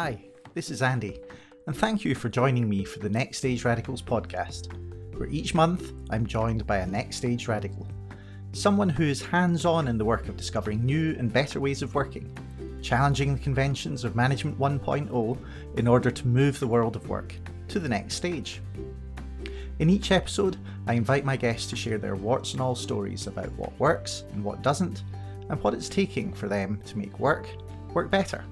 [0.00, 0.22] Hi,
[0.54, 1.18] this is Andy,
[1.66, 4.72] and thank you for joining me for the Next Stage Radicals podcast,
[5.18, 7.84] where each month I'm joined by a Next Stage Radical,
[8.52, 11.96] someone who is hands on in the work of discovering new and better ways of
[11.96, 12.32] working,
[12.80, 15.38] challenging the conventions of Management 1.0
[15.76, 17.34] in order to move the world of work
[17.66, 18.60] to the next stage.
[19.80, 23.50] In each episode, I invite my guests to share their warts and all stories about
[23.54, 25.02] what works and what doesn't,
[25.50, 27.48] and what it's taking for them to make work
[27.94, 28.44] work better.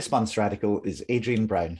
[0.00, 1.78] This month's radical is Adrian Brown.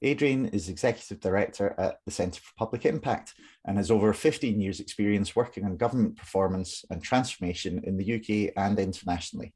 [0.00, 3.34] Adrian is Executive Director at the Centre for Public Impact
[3.64, 8.52] and has over 15 years' experience working on government performance and transformation in the UK
[8.56, 9.52] and internationally.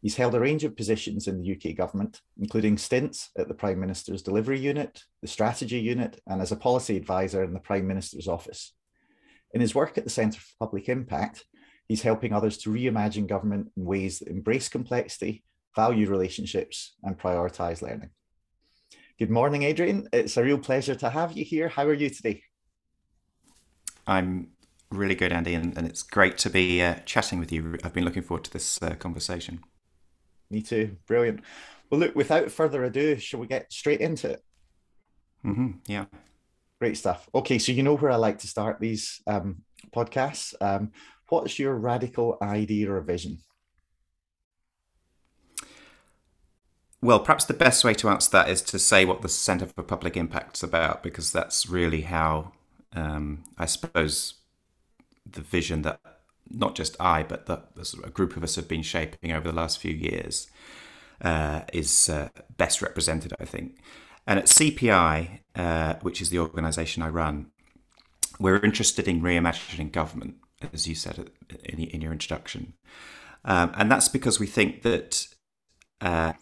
[0.00, 3.80] He's held a range of positions in the UK government, including stints at the Prime
[3.80, 8.28] Minister's Delivery Unit, the Strategy Unit, and as a policy advisor in the Prime Minister's
[8.28, 8.74] Office.
[9.52, 11.46] In his work at the Centre for Public Impact,
[11.88, 15.42] he's helping others to reimagine government in ways that embrace complexity
[15.74, 18.10] value relationships, and prioritize learning.
[19.18, 20.08] Good morning, Adrian.
[20.12, 21.68] It's a real pleasure to have you here.
[21.68, 22.42] How are you today?
[24.06, 24.48] I'm
[24.90, 27.76] really good, Andy, and, and it's great to be uh, chatting with you.
[27.84, 29.60] I've been looking forward to this uh, conversation.
[30.50, 30.96] Me too.
[31.06, 31.40] Brilliant.
[31.90, 34.42] Well, look, without further ado, shall we get straight into it?
[35.44, 35.70] Mm-hmm.
[35.86, 36.06] Yeah.
[36.80, 37.28] Great stuff.
[37.34, 39.62] Okay, so you know where I like to start these um,
[39.94, 40.54] podcasts.
[40.60, 40.92] Um,
[41.28, 43.38] what's your radical idea or vision?
[47.00, 49.82] Well, perhaps the best way to answer that is to say what the Centre for
[49.82, 52.52] Public Impact is about, because that's really how
[52.92, 54.34] um, I suppose
[55.24, 56.00] the vision that
[56.50, 57.68] not just I, but that
[58.02, 60.48] a group of us have been shaping over the last few years
[61.20, 63.78] uh, is uh, best represented, I think.
[64.26, 67.50] And at CPI, uh, which is the organisation I run,
[68.40, 70.36] we're interested in reimagining government,
[70.72, 71.30] as you said
[71.64, 72.74] in, in your introduction.
[73.44, 75.28] Um, and that's because we think that
[76.00, 76.34] uh,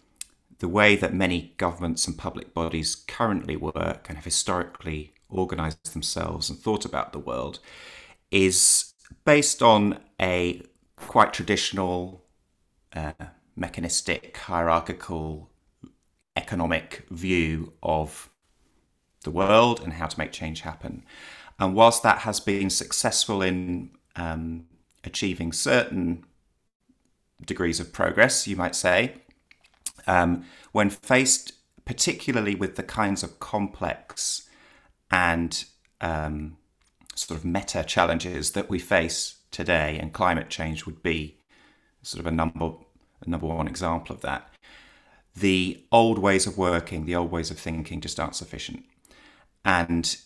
[0.58, 6.48] the way that many governments and public bodies currently work and have historically organized themselves
[6.48, 7.58] and thought about the world
[8.30, 8.94] is
[9.24, 10.62] based on a
[10.96, 12.24] quite traditional,
[12.94, 13.12] uh,
[13.54, 15.50] mechanistic, hierarchical,
[16.36, 18.30] economic view of
[19.24, 21.04] the world and how to make change happen.
[21.58, 24.66] And whilst that has been successful in um,
[25.04, 26.24] achieving certain
[27.44, 29.14] degrees of progress, you might say,
[30.06, 31.52] um, when faced
[31.84, 34.48] particularly with the kinds of complex
[35.10, 35.64] and
[36.00, 36.56] um,
[37.14, 41.38] sort of meta challenges that we face today, and climate change would be
[42.02, 42.72] sort of a number
[43.24, 44.50] a number one example of that.
[45.34, 48.84] The old ways of working, the old ways of thinking, just aren't sufficient.
[49.64, 50.16] And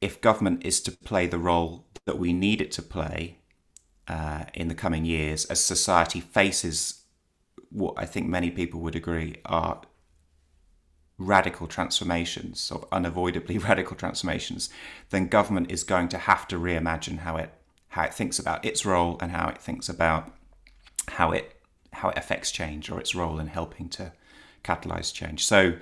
[0.00, 3.38] if government is to play the role that we need it to play
[4.08, 7.04] uh, in the coming years, as society faces
[7.70, 9.82] what I think many people would agree are
[11.18, 14.70] radical transformations, sort of unavoidably radical transformations,
[15.10, 17.52] then government is going to have to reimagine how it
[17.92, 20.30] how it thinks about its role and how it thinks about
[21.08, 21.56] how it
[21.92, 24.12] how it affects change or its role in helping to
[24.62, 25.44] catalyze change.
[25.44, 25.74] So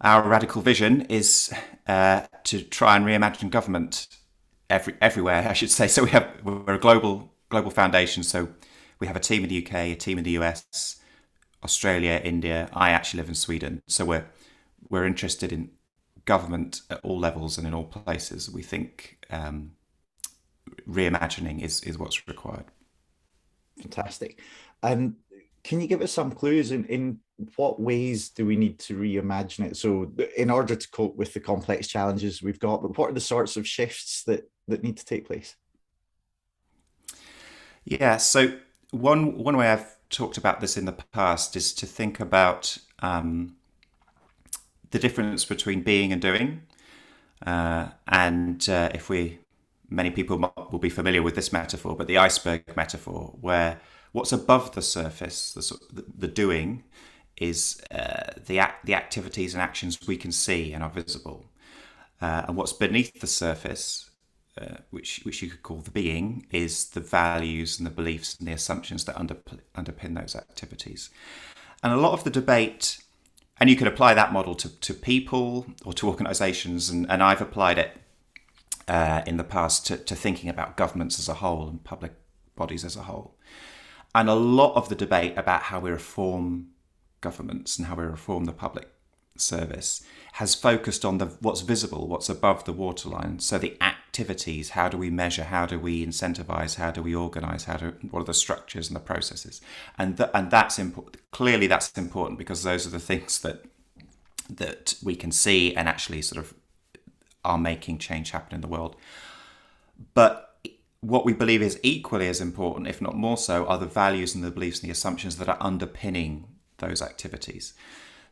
[0.00, 1.52] our radical vision is
[1.86, 4.08] uh, to try and reimagine government
[4.68, 5.88] every everywhere, I should say.
[5.88, 8.48] So we have we're a global global foundation, so
[9.00, 11.00] we have a team in the UK, a team in the US,
[11.64, 12.68] Australia, India.
[12.72, 14.26] I actually live in Sweden, so we're
[14.88, 15.70] we're interested in
[16.26, 18.50] government at all levels and in all places.
[18.50, 19.72] We think um,
[20.88, 22.66] reimagining is is what's required.
[23.80, 24.38] Fantastic.
[24.82, 25.16] And
[25.62, 27.18] can you give us some clues in, in
[27.56, 29.76] what ways do we need to reimagine it?
[29.76, 33.20] So, in order to cope with the complex challenges we've got, but what are the
[33.20, 35.56] sorts of shifts that that need to take place?
[37.84, 38.52] Yeah, so
[38.90, 43.56] one one way I've talked about this in the past is to think about um,
[44.90, 46.62] the difference between being and doing.
[47.46, 49.38] Uh, and uh, if we,
[49.88, 53.80] many people will be familiar with this metaphor, but the iceberg metaphor, where
[54.12, 56.84] what's above the surface, the, the doing,
[57.36, 61.46] is uh, the the activities and actions we can see and are visible,
[62.20, 64.09] uh, and what's beneath the surface
[64.58, 68.48] uh, which which you could call the being, is the values and the beliefs and
[68.48, 69.36] the assumptions that under,
[69.74, 71.10] underpin those activities.
[71.82, 73.02] And a lot of the debate,
[73.58, 77.40] and you could apply that model to, to people or to organisations, and, and I've
[77.40, 77.96] applied it
[78.88, 82.12] uh, in the past to, to thinking about governments as a whole and public
[82.56, 83.36] bodies as a whole.
[84.14, 86.70] And a lot of the debate about how we reform
[87.20, 88.88] governments and how we reform the public
[89.40, 90.02] service
[90.34, 93.40] has focused on the what's visible, what's above the waterline.
[93.40, 97.64] So the activities how do we measure how do we incentivize how do we organize
[97.64, 99.60] how do what are the structures and the processes?
[99.98, 103.64] And and that's important clearly that's important because those are the things that
[104.48, 106.54] that we can see and actually sort of
[107.44, 108.96] are making change happen in the world.
[110.14, 110.46] But
[111.00, 114.44] what we believe is equally as important if not more so are the values and
[114.44, 116.46] the beliefs and the assumptions that are underpinning
[116.78, 117.72] those activities.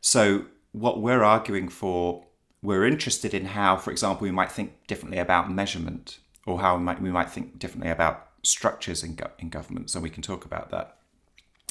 [0.00, 2.24] So what we're arguing for
[2.62, 6.82] we're interested in how, for example, we might think differently about measurement or how we
[6.82, 9.90] might, we might think differently about structures in, go- in government.
[9.90, 10.96] So we can talk about that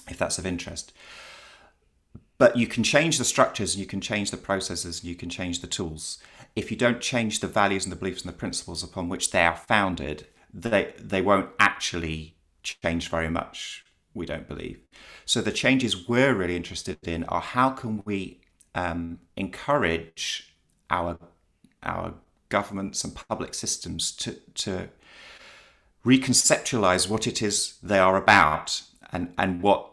[0.09, 0.93] if that's of interest.
[2.37, 5.67] But you can change the structures, you can change the processes, you can change the
[5.67, 6.19] tools.
[6.55, 9.41] If you don't change the values and the beliefs and the principles upon which they
[9.41, 13.83] are founded, they, they won't actually change very much,
[14.13, 14.79] we don't believe.
[15.25, 18.39] So the changes we're really interested in are how can we
[18.77, 20.53] um, encourage
[20.89, 21.17] our
[21.83, 22.13] our
[22.49, 24.89] governments and public systems to to
[26.05, 29.91] reconceptualize what it is they are about and and what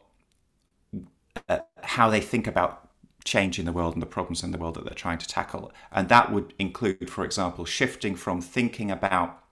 [1.49, 2.91] uh, how they think about
[3.25, 5.73] change in the world and the problems in the world that they're trying to tackle.
[5.91, 9.43] And that would include for example shifting from thinking about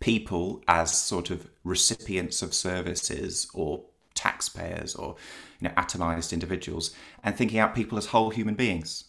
[0.00, 3.84] people as sort of recipients of services or
[4.18, 5.14] taxpayers or
[5.60, 9.04] you know atomized individuals and thinking out people as whole human beings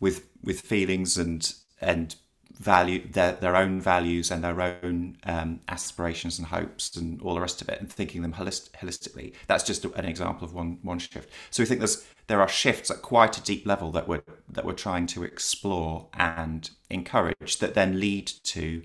[0.00, 2.16] with with feelings and and
[2.52, 7.40] value their their own values and their own um, aspirations and hopes and all the
[7.40, 9.32] rest of it, and thinking them holist- holistically.
[9.46, 11.30] That's just an example of one one shift.
[11.50, 14.64] So we think there's there are shifts at quite a deep level that we're that
[14.64, 18.82] we're trying to explore and encourage that then lead to,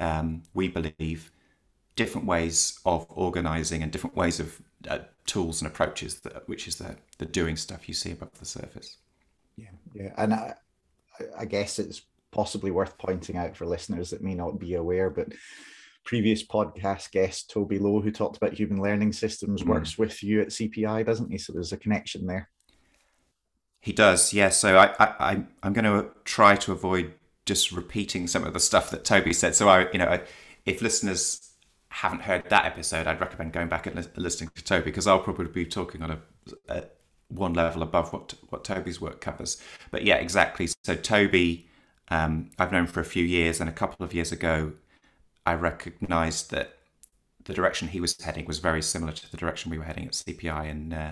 [0.00, 1.30] um, we believe,
[1.94, 6.76] different ways of organising and different ways of uh, tools and approaches, that, which is
[6.76, 8.98] the the doing stuff you see above the surface.
[9.56, 10.54] Yeah, yeah, and I,
[11.36, 15.32] I guess it's possibly worth pointing out for listeners that may not be aware, but
[16.04, 19.66] previous podcast guest Toby Lowe, who talked about human learning systems, mm.
[19.66, 21.38] works with you at CPI, doesn't he?
[21.38, 22.48] So there's a connection there.
[23.80, 24.48] He does, yeah.
[24.48, 27.14] So I, I I'm going to try to avoid
[27.46, 29.54] just repeating some of the stuff that Toby said.
[29.54, 30.20] So I, you know,
[30.66, 31.47] if listeners
[32.00, 35.46] haven't heard that episode, I'd recommend going back and listening to Toby because I'll probably
[35.46, 36.18] be talking on a,
[36.68, 36.84] a
[37.28, 39.60] one level above what what Toby's work covers.
[39.90, 40.68] But yeah, exactly.
[40.84, 41.68] So Toby,
[42.08, 44.74] um, I've known for a few years, and a couple of years ago,
[45.44, 46.76] I recognised that
[47.44, 50.12] the direction he was heading was very similar to the direction we were heading at
[50.12, 51.10] CPI, and uh,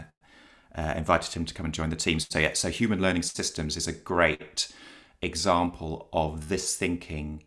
[0.77, 2.21] uh, invited him to come and join the team.
[2.21, 4.73] So yeah, so human learning systems is a great
[5.21, 7.43] example of this thinking.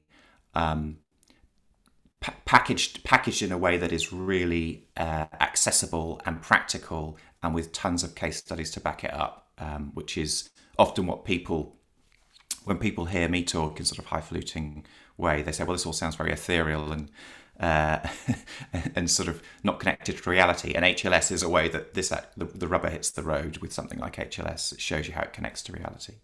[0.53, 0.97] Um,
[2.21, 8.03] packaged packaged in a way that is really uh, accessible and practical and with tons
[8.03, 11.77] of case studies to back it up, um, which is often what people,
[12.65, 14.83] when people hear me talk in sort of highfalutin
[15.17, 17.09] way, they say, well, this all sounds very ethereal and
[17.59, 17.99] uh,
[18.95, 20.73] and sort of not connected to reality.
[20.73, 23.99] And HLS is a way that this the, the rubber hits the road with something
[23.99, 24.73] like HLS.
[24.73, 26.15] It shows you how it connects to reality.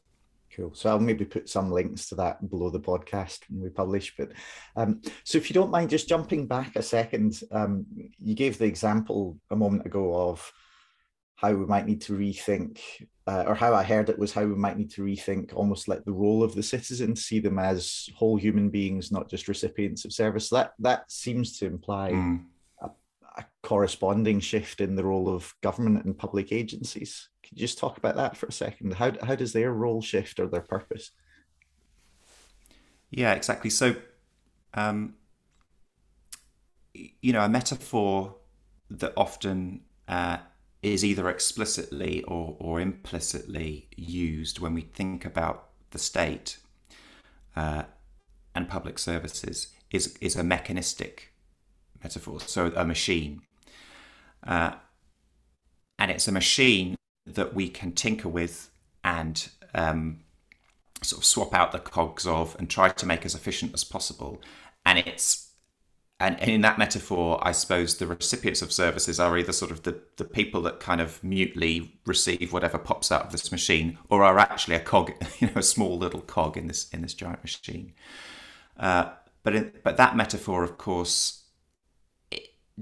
[0.56, 0.74] Cool.
[0.74, 4.14] So I'll maybe put some links to that below the podcast when we publish.
[4.18, 4.32] But
[4.76, 7.86] um, so if you don't mind just jumping back a second, um,
[8.20, 10.52] you gave the example a moment ago of
[11.36, 12.80] how we might need to rethink,
[13.28, 16.06] uh, or how I heard it was how we might need to rethink almost like
[16.06, 20.14] the role of the citizen, see them as whole human beings, not just recipients of
[20.14, 20.50] service.
[20.50, 22.46] That that seems to imply mm.
[23.38, 27.30] A, corresponding shift in the role of government and public agencies.
[27.44, 28.94] Could you just talk about that for a second?
[28.94, 31.12] How how does their role shift or their purpose?
[33.10, 33.70] Yeah, exactly.
[33.70, 33.96] So,
[34.74, 35.16] um,
[36.94, 38.36] you know, a metaphor
[38.90, 40.38] that often uh,
[40.82, 46.58] is either explicitly or, or implicitly used when we think about the state
[47.56, 47.84] uh,
[48.54, 51.34] and public services is, is a mechanistic
[52.06, 53.42] metaphor, so a machine.
[54.46, 54.74] Uh,
[55.98, 56.96] and it's a machine
[57.26, 58.70] that we can tinker with
[59.04, 60.20] and um,
[61.02, 64.40] sort of swap out the cogs of and try to make as efficient as possible.
[64.86, 65.46] And it's
[66.20, 70.00] and, in that metaphor, I suppose the recipients of services are either sort of the,
[70.16, 74.40] the people that kind of mutely receive whatever pops out of this machine, or are
[74.40, 77.94] actually a cog, you know, a small little cog in this in this giant machine.
[78.78, 79.10] Uh,
[79.44, 81.45] but in, but that metaphor, of course,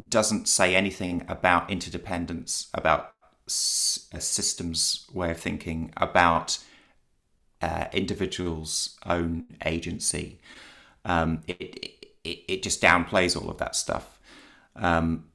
[0.10, 3.14] doesn't say anything about interdependence, about
[3.48, 6.58] a system's way of thinking, about
[7.62, 10.40] uh, individuals' own agency.
[11.06, 14.20] Um, it, it, it just downplays all of that stuff.
[14.76, 15.26] Um,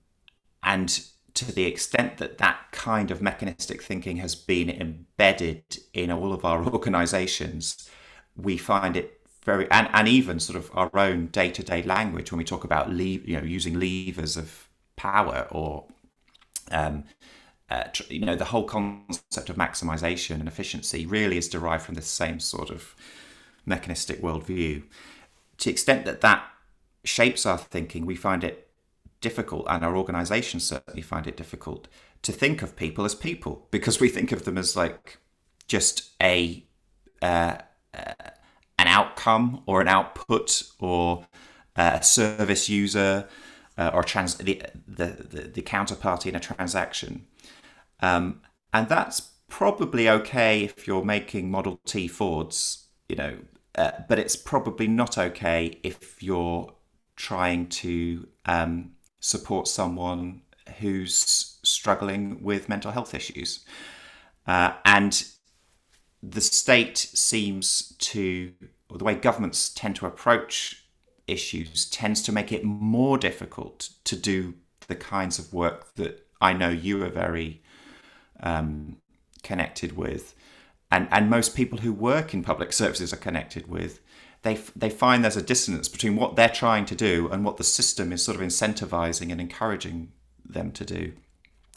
[0.63, 1.01] and
[1.35, 6.45] to the extent that that kind of mechanistic thinking has been embedded in all of
[6.45, 7.89] our organizations,
[8.37, 9.18] we find it
[9.49, 12.65] very and, and even sort of our own day to day language when we talk
[12.65, 15.87] about leave, you know, using levers of power or
[16.71, 17.05] um,
[17.71, 22.07] uh, you know, the whole concept of maximization and efficiency really is derived from this
[22.07, 22.95] same sort of
[23.65, 24.83] mechanistic worldview.
[25.59, 26.45] To the extent that that
[27.05, 28.69] shapes our thinking, we find it
[29.23, 31.89] difficult, and our organizations certainly find it difficult
[32.21, 35.19] to think of people as people because we think of them as like
[35.69, 36.65] just a
[37.23, 37.57] uh,
[37.95, 38.13] uh,
[38.79, 41.27] an outcome or an output or
[41.77, 43.29] a service user
[43.77, 47.27] uh, or trans the, the, the the counterparty in a transaction.
[48.01, 48.41] Um,
[48.73, 53.39] and that's probably okay if you're making Model T Fords, you know,
[53.77, 56.73] uh, but it's probably not okay if you're
[57.17, 60.43] trying to um, support someone
[60.79, 63.65] who's struggling with mental health issues.
[64.47, 65.25] Uh, and
[66.23, 68.53] the state seems to,
[68.91, 70.85] or the way governments tend to approach
[71.27, 74.55] issues, tends to make it more difficult to do
[74.89, 77.63] the kinds of work that I know you are very
[78.41, 78.97] um,
[79.43, 80.35] connected with,
[80.91, 84.01] and and most people who work in public services are connected with.
[84.43, 87.65] They they find there's a dissonance between what they're trying to do and what the
[87.65, 90.13] system is sort of incentivizing and encouraging
[90.45, 91.13] them to do.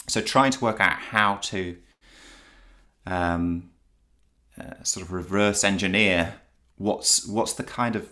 [0.08, 1.78] So trying to work out how to
[3.06, 3.71] um,
[4.60, 6.36] uh, sort of reverse engineer
[6.82, 8.10] what's what's the kind of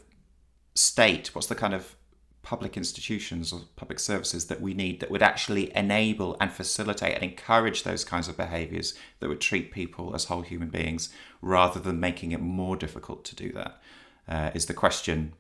[0.76, 1.96] state, what's the kind of
[2.42, 7.24] public institutions or public services that we need that would actually enable and facilitate and
[7.24, 11.10] encourage those kinds of behaviors that would treat people as whole human beings
[11.42, 13.82] rather than making it more difficult to do that
[14.28, 15.34] uh, is the question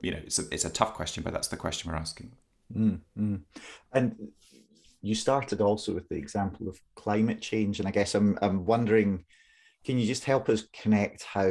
[0.00, 2.32] you know it's a, it's a tough question but that's the question we're asking
[2.74, 3.36] mm-hmm.
[3.92, 4.16] and
[5.02, 9.24] you started also with the example of climate change and i guess i'm, I'm wondering
[9.88, 11.50] can you just help us connect how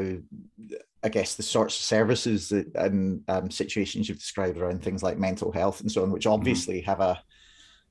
[1.02, 5.18] I guess the sorts of services that, and um, situations you've described around things like
[5.18, 6.34] mental health and so on, which mm-hmm.
[6.34, 6.90] obviously mm-hmm.
[6.92, 7.20] have a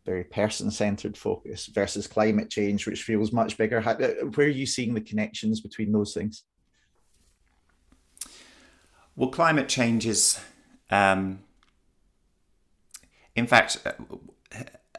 [0.05, 3.81] very person-centered focus versus climate change, which feels much bigger.
[3.81, 6.45] How, uh, where are you seeing the connections between those things?
[9.17, 10.39] Well, climate change is,
[10.91, 11.41] um,
[13.35, 13.95] in fact, uh,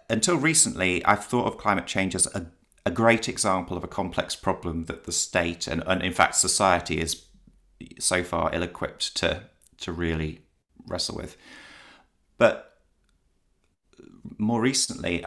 [0.10, 2.48] until recently, I've thought of climate change as a,
[2.88, 7.02] a great example of a complex problem that the state and, and in fact, society
[7.02, 7.26] is
[8.00, 9.44] so far ill-equipped to
[9.82, 10.42] to really
[10.88, 11.36] wrestle with.
[12.38, 12.80] But
[14.38, 15.26] more recently,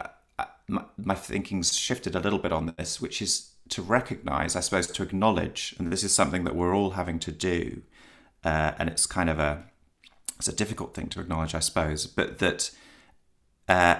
[0.97, 5.03] my, thinking's shifted a little bit on this, which is to recognize, I suppose, to
[5.03, 7.83] acknowledge, and this is something that we're all having to do,
[8.43, 9.51] uh, and it's kind of a
[10.37, 12.71] it's a difficult thing to acknowledge, I suppose, but that
[13.69, 13.97] uh,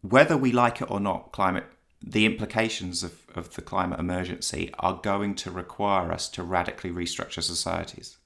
[0.00, 1.66] whether we like it or not, climate
[2.06, 7.42] the implications of, of the climate emergency are going to require us to radically restructure
[7.42, 8.18] societies.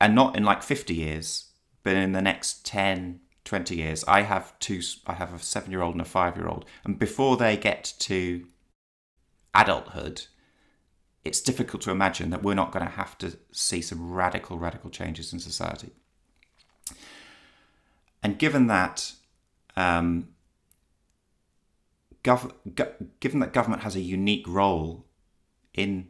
[0.00, 1.46] And not in like 50 years,
[1.82, 4.04] but in the next 10, 20 years.
[4.06, 6.66] I have two, I have a seven year old and a five year old.
[6.84, 8.46] And before they get to
[9.54, 10.26] adulthood,
[11.24, 14.90] it's difficult to imagine that we're not going to have to see some radical, radical
[14.90, 15.92] changes in society.
[18.22, 19.12] And given that,
[19.76, 20.28] um,
[22.24, 25.06] gov- go- given that government has a unique role
[25.72, 26.08] in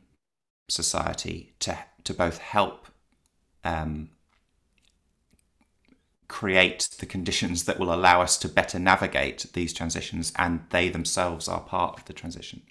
[0.68, 2.86] society to to both help
[3.64, 4.10] um,
[6.28, 11.48] create the conditions that will allow us to better navigate these transitions, and they themselves
[11.48, 12.62] are part of the transition.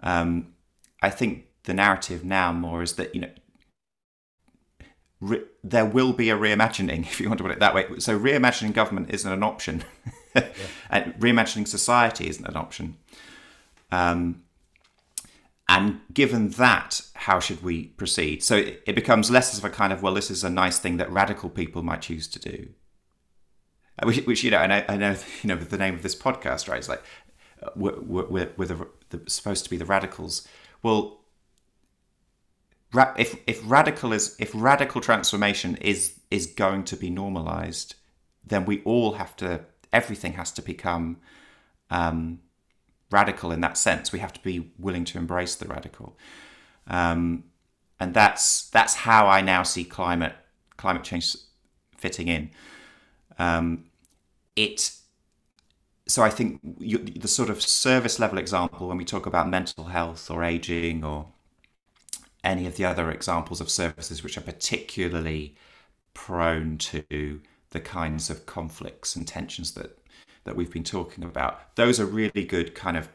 [0.00, 0.54] Um,
[1.02, 3.30] I think the narrative now more is that you know
[5.20, 7.86] re- there will be a reimagining, if you want to put it that way.
[7.98, 9.84] So reimagining government isn't an option.
[10.42, 10.66] yeah.
[10.90, 12.96] and reimagining society isn't an option.
[13.90, 14.42] Um,
[15.68, 18.42] and given that, how should we proceed?
[18.42, 21.10] So it, becomes less of a kind of, well, this is a nice thing that
[21.12, 22.68] radical people might choose to do.
[23.98, 26.16] Uh, which, which you know, and I, I know, you know, the name of this
[26.16, 26.78] podcast, right?
[26.78, 27.02] It's like,
[27.62, 30.48] uh, we're, we're, we're the, the, supposed to be the radicals.
[30.82, 31.18] Well,
[32.94, 37.96] if if radical is if radical transformation is is going to be normalized,
[38.46, 39.60] then we all have to
[39.92, 41.18] everything has to become
[41.90, 42.40] um,
[43.10, 44.12] radical in that sense.
[44.12, 46.16] We have to be willing to embrace the radical,
[46.86, 47.44] um,
[48.00, 50.34] and that's that's how I now see climate
[50.76, 51.36] climate change
[51.96, 52.50] fitting in.
[53.38, 53.84] Um,
[54.56, 54.92] it
[56.06, 59.84] so I think you, the sort of service level example when we talk about mental
[59.84, 61.26] health or aging or
[62.42, 65.54] any of the other examples of services which are particularly
[66.14, 69.98] prone to the kinds of conflicts and tensions that
[70.44, 71.76] that we've been talking about.
[71.76, 73.08] Those are really good kind of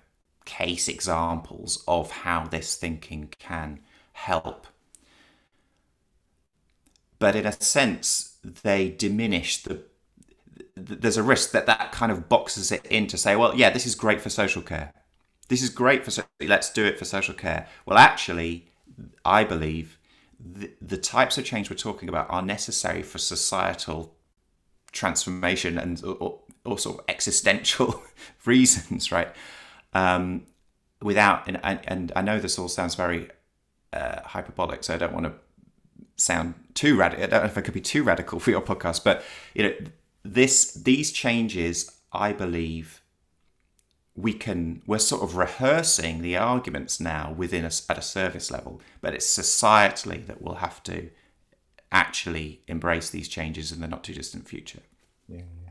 [0.46, 3.80] case examples of how this thinking can
[4.14, 4.68] help.
[7.24, 9.82] but in a sense, they diminish the.
[10.76, 13.86] There's a risk that that kind of boxes it in to say, well, yeah, this
[13.86, 14.92] is great for social care.
[15.48, 17.68] This is great for let's do it for social care.
[17.86, 18.68] Well, actually,
[19.24, 19.98] I believe
[20.38, 24.16] the, the types of change we're talking about are necessary for societal
[24.94, 28.02] transformation and or, or sort of existential
[28.46, 29.30] reasons, right?
[29.94, 30.46] Um,
[31.02, 33.30] without and, and I know this all sounds very
[33.92, 35.34] uh, hyperbolic, so I don't want to
[36.16, 37.24] sound too radical.
[37.24, 39.24] I don't know if I could be too radical for your podcast, but
[39.54, 39.74] you know,
[40.24, 43.02] this these changes, I believe,
[44.16, 48.82] we can we're sort of rehearsing the arguments now within us at a service level,
[49.02, 51.10] but it's societally that we'll have to
[51.94, 54.82] actually embrace these changes in the not too distant future.
[55.30, 55.70] Yeah, yeah.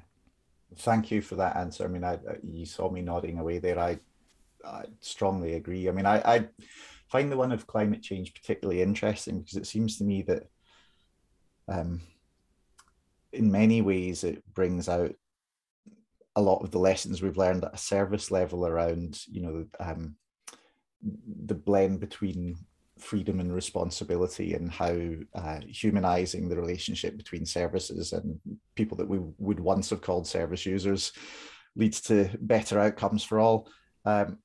[0.77, 1.85] Thank you for that answer.
[1.85, 3.79] I mean, I, you saw me nodding away there.
[3.79, 3.99] I,
[4.65, 5.89] I strongly agree.
[5.89, 6.49] I mean, I, I
[7.09, 10.45] find the one of climate change particularly interesting because it seems to me that
[11.69, 12.01] um,
[13.33, 15.15] in many ways it brings out
[16.37, 20.17] a lot of the lessons we've learned at a service level around you know um,
[21.45, 22.57] the blend between
[23.03, 24.97] freedom and responsibility and how
[25.35, 28.39] uh, humanizing the relationship between services and
[28.75, 31.13] people that we would once have called service users
[31.77, 33.69] leads to better outcomes for all
[34.05, 34.39] um,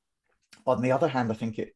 [0.66, 1.74] on the other hand i think it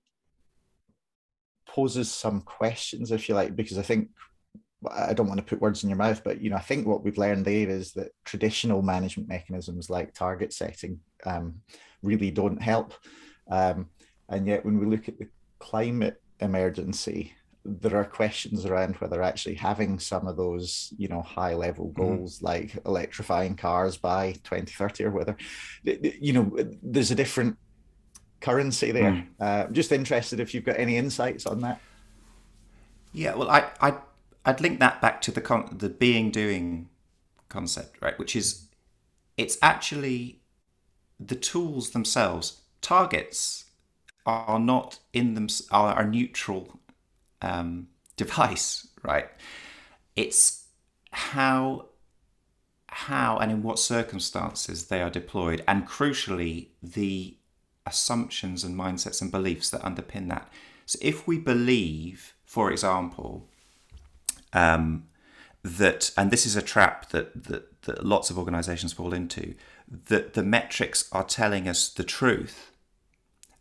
[1.72, 4.10] poses some questions, if you like, because I think
[4.90, 7.04] I don't want to put words in your mouth, but you know, I think what
[7.04, 11.62] we've learned there is that traditional management mechanisms like target setting um,
[12.02, 12.94] really don't help.
[13.50, 13.90] Um,
[14.30, 15.28] and yet, when we look at the
[15.60, 17.34] climate emergency,
[17.64, 22.02] there are questions around whether actually having some of those, you know, high level mm-hmm.
[22.02, 22.46] goals mm-hmm.
[22.46, 25.38] like electrifying cars by 2030 or whether,
[25.84, 27.58] you know, there's a different
[28.40, 29.12] currency there.
[29.12, 29.28] Mm.
[29.40, 31.80] Uh, I'm just interested if you've got any insights on that.
[33.14, 33.96] Yeah, well, I, I
[34.46, 36.90] I'd link that back to the con- the being doing
[37.50, 38.18] concept, right?
[38.18, 38.68] Which is
[39.38, 40.42] it's actually
[41.20, 42.62] the tools themselves.
[42.82, 43.66] Targets
[44.26, 46.80] are not in them are a neutral
[47.42, 49.30] um, device, right?
[50.16, 50.66] It's
[51.12, 51.88] how
[52.88, 57.38] how and in what circumstances they are deployed, and crucially the
[57.86, 60.52] assumptions and mindsets and beliefs that underpin that.
[60.86, 63.48] So if we believe, for example,
[64.54, 65.08] um,
[65.64, 69.56] that, and this is a trap that, that, that lots of organizations fall into,
[69.88, 72.71] that the metrics are telling us the truth,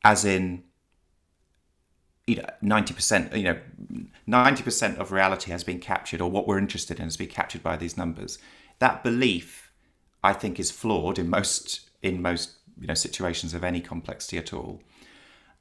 [0.05, 0.65] as in,
[2.27, 3.59] you know, 90%, you know,
[4.29, 7.77] 90% of reality has been captured, or what we're interested in has been captured by
[7.77, 8.39] these numbers.
[8.79, 9.73] That belief,
[10.23, 14.53] I think, is flawed in most in most you know situations of any complexity at
[14.53, 14.83] all.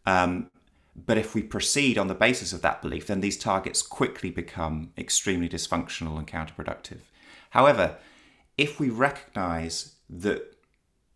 [0.06, 0.50] Um,
[0.96, 4.92] but if we proceed on the basis of that belief, then these targets quickly become
[4.98, 7.02] extremely dysfunctional and counterproductive.
[7.52, 7.98] However,
[8.58, 10.56] if we recognize that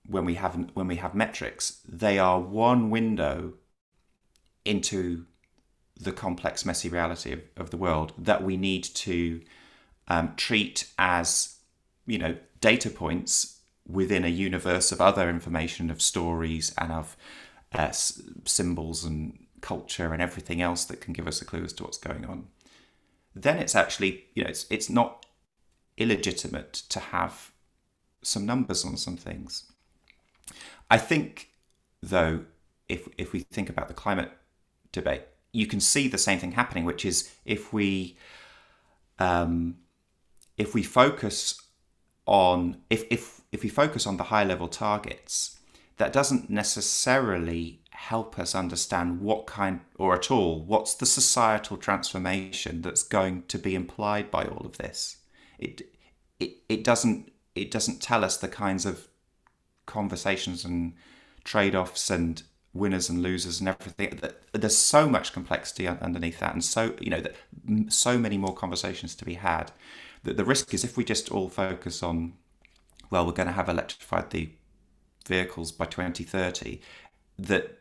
[0.07, 3.53] when we have when we have metrics, they are one window
[4.65, 5.25] into
[5.99, 9.41] the complex, messy reality of, of the world that we need to
[10.07, 11.57] um, treat as
[12.05, 17.17] you know data points within a universe of other information, of stories and of
[17.73, 21.83] uh, symbols and culture and everything else that can give us a clue as to
[21.83, 22.47] what's going on,
[23.35, 25.25] then it's actually, you know, it's, it's not
[25.97, 27.51] illegitimate to have
[28.21, 29.71] some numbers on some things.
[30.89, 31.49] I think,
[32.01, 32.45] though,
[32.89, 34.31] if, if we think about the climate
[34.91, 38.17] debate, you can see the same thing happening, which is if we
[39.19, 39.77] um,
[40.57, 41.61] if we focus
[42.25, 45.59] on if if if we focus on the high level targets,
[45.97, 52.81] that doesn't necessarily help us understand what kind or at all what's the societal transformation
[52.81, 55.17] that's going to be implied by all of this.
[55.59, 55.83] It
[56.39, 59.07] it it doesn't it doesn't tell us the kinds of
[59.85, 60.93] conversations and
[61.43, 62.43] trade-offs and
[62.73, 64.19] winners and losers and everything
[64.51, 67.35] there's so much complexity underneath that and so you know that
[67.87, 69.71] so many more conversations to be had
[70.23, 72.33] that the risk is if we just all focus on
[73.13, 74.49] well, we're going to have electrified the
[75.27, 76.81] vehicles by 2030,
[77.37, 77.77] that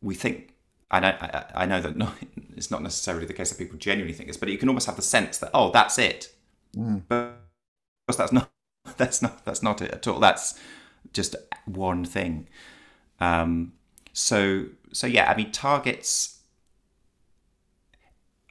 [0.00, 0.54] we think.
[0.90, 1.16] I know,
[1.54, 2.14] I know that not,
[2.56, 4.96] it's not necessarily the case that people genuinely think this, but you can almost have
[4.96, 6.34] the sense that oh, that's it.
[6.74, 7.02] Mm.
[7.06, 7.36] But
[8.08, 8.50] that's not
[8.96, 10.18] that's not that's not it at all.
[10.18, 10.58] That's
[11.12, 12.48] just one thing.
[13.20, 13.72] Um,
[14.12, 16.40] so so yeah, I mean targets.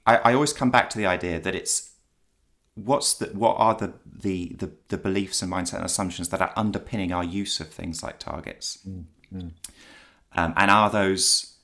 [0.05, 1.89] I, I always come back to the idea that it's
[2.85, 6.53] what's the what are the, the the the, beliefs and mindset and assumptions that are
[6.55, 9.51] underpinning our use of things like targets mm, mm.
[10.35, 11.57] Um, and are those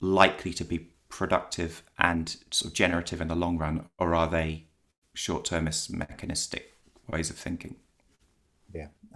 [0.00, 4.66] likely to be productive and sort of generative in the long run or are they
[5.12, 6.74] short-termist mechanistic
[7.06, 7.76] ways of thinking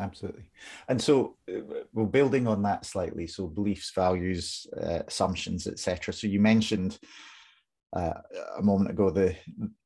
[0.00, 0.50] absolutely.
[0.88, 1.60] And so uh,
[1.92, 6.98] well building on that slightly so beliefs values uh, assumptions etc so you mentioned
[7.94, 8.14] uh,
[8.56, 9.36] a moment ago the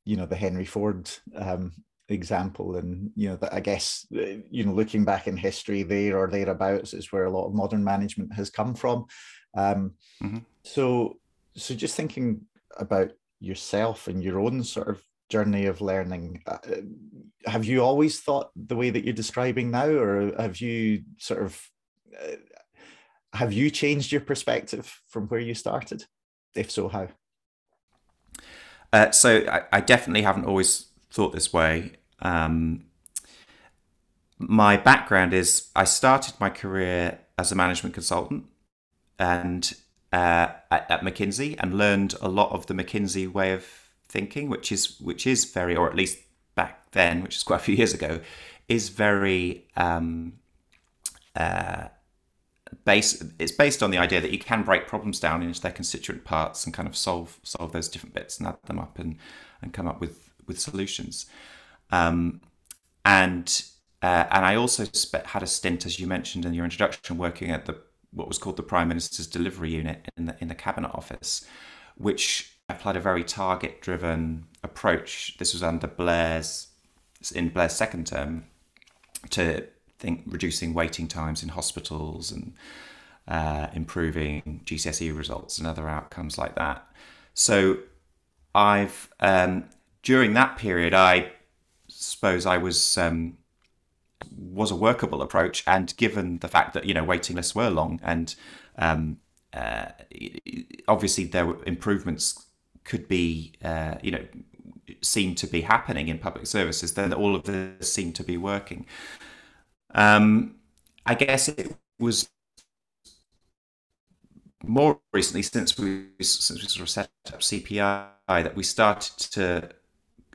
[0.05, 1.73] you know the henry ford um,
[2.09, 6.16] example and you know that i guess uh, you know looking back in history there
[6.18, 9.07] or thereabouts is where a lot of modern management has come from.
[9.57, 9.92] Um,
[10.23, 10.38] mm-hmm.
[10.62, 11.18] so
[11.57, 12.42] so just thinking
[12.77, 16.42] about yourself and your own sort of journey of learning.
[16.46, 16.58] Uh,
[17.46, 21.70] have you always thought the way that you're describing now or have you sort of
[22.20, 22.36] uh,
[23.34, 26.06] have you changed your perspective from where you started?
[26.54, 27.08] If so how?
[28.92, 31.92] Uh, so I, I, definitely haven't always thought this way.
[32.22, 32.88] Um,
[34.38, 38.44] my background is i started my career as a management consultant
[39.18, 39.74] and
[40.12, 43.66] uh, at, at mckinsey and learned a lot of the mckinsey way of
[44.09, 46.18] thinking, which is which is very, or at least
[46.55, 48.21] back then, which is quite a few years ago,
[48.68, 50.35] is very um,
[51.37, 51.88] uh,
[52.85, 53.23] based.
[53.38, 56.64] It's based on the idea that you can break problems down into their constituent parts
[56.64, 59.16] and kind of solve solve those different bits and add them up and
[59.62, 61.27] and come up with with solutions.
[61.90, 62.40] Um,
[63.05, 63.62] and
[64.03, 64.85] uh, and I also
[65.25, 67.79] had a stint, as you mentioned in your introduction, working at the
[68.12, 71.47] what was called the Prime Minister's Delivery Unit in the in the Cabinet Office,
[71.97, 75.37] which applied a very target driven approach.
[75.38, 76.68] This was under Blair's
[77.35, 78.44] in Blair's second term
[79.31, 79.66] to
[79.98, 82.54] think reducing waiting times in hospitals and
[83.26, 86.87] uh, improving GCSE results and other outcomes like that.
[87.35, 87.78] So
[88.54, 89.64] I've um,
[90.02, 91.33] during that period, I
[91.88, 93.38] suppose I was um,
[94.37, 97.98] was a workable approach, and given the fact that you know waiting lists were long
[98.02, 98.35] and
[98.76, 99.18] um,
[99.52, 99.87] uh,
[100.87, 102.47] obviously there were improvements
[102.88, 104.24] could be, uh, you know,
[105.03, 108.87] seem to be happening in public services, then all of this seemed to be working.
[109.94, 110.57] Um,
[111.07, 112.29] I guess it was
[114.64, 119.70] more recently since we since we sort of set up CPI that we started to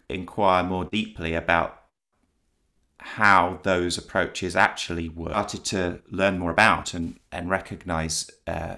[0.10, 1.80] inquire more deeply about
[2.98, 5.32] how those approaches actually work.
[5.32, 8.78] Started to learn more about and and recognise uh,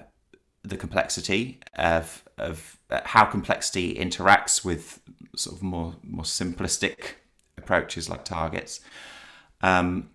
[0.66, 5.00] the complexity of of how complexity interacts with
[5.36, 7.14] sort of more more simplistic
[7.56, 8.80] approaches like targets,
[9.62, 10.10] um,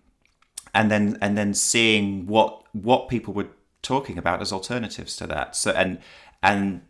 [0.74, 3.48] and then and then seeing what what people were
[3.82, 5.56] talking about as alternatives to that.
[5.56, 5.98] So and
[6.42, 6.82] and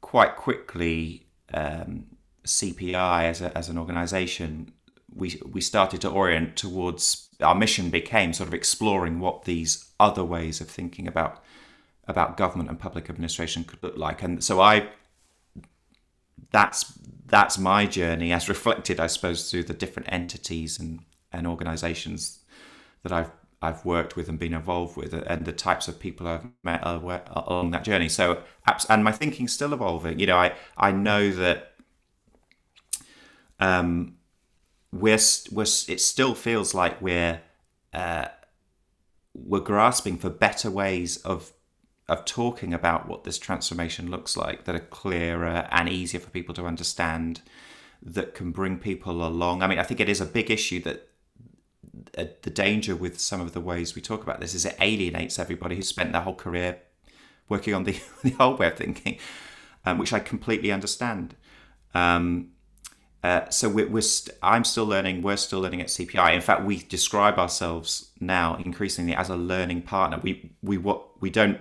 [0.00, 2.06] quite quickly, um,
[2.44, 4.72] CPI as a, as an organisation,
[5.14, 10.24] we we started to orient towards our mission became sort of exploring what these other
[10.24, 11.42] ways of thinking about
[12.08, 14.22] about government and public administration could look like.
[14.22, 14.88] And so I
[16.50, 21.00] that's that's my journey as reflected, I suppose, through the different entities and,
[21.32, 22.40] and organizations
[23.02, 23.30] that I've
[23.62, 27.70] I've worked with and been involved with, and the types of people I've met along
[27.70, 28.08] that journey.
[28.08, 28.42] So,
[28.88, 30.18] and my thinking's still evolving.
[30.18, 31.72] You know, I I know that
[33.58, 34.16] um,
[34.92, 35.18] we're
[35.50, 37.40] we're it still feels like we're
[37.92, 38.26] uh,
[39.34, 41.52] we're grasping for better ways of
[42.08, 46.54] of talking about what this transformation looks like that are clearer and easier for people
[46.54, 47.40] to understand
[48.02, 49.62] that can bring people along.
[49.62, 51.08] I mean, I think it is a big issue that
[52.16, 55.38] uh, the danger with some of the ways we talk about this is it alienates
[55.38, 56.78] everybody who spent their whole career
[57.48, 59.18] working on the, the old way of thinking,
[59.84, 61.34] um, which I completely understand.
[61.94, 62.50] Um,
[63.24, 65.22] uh, so we're, we're st- I'm still learning.
[65.22, 66.34] We're still learning at CPI.
[66.34, 70.20] In fact, we describe ourselves now increasingly as a learning partner.
[70.22, 71.58] We we what we don't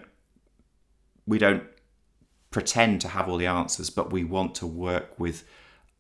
[1.28, 1.64] we don't
[2.52, 5.44] pretend to have all the answers, but we want to work with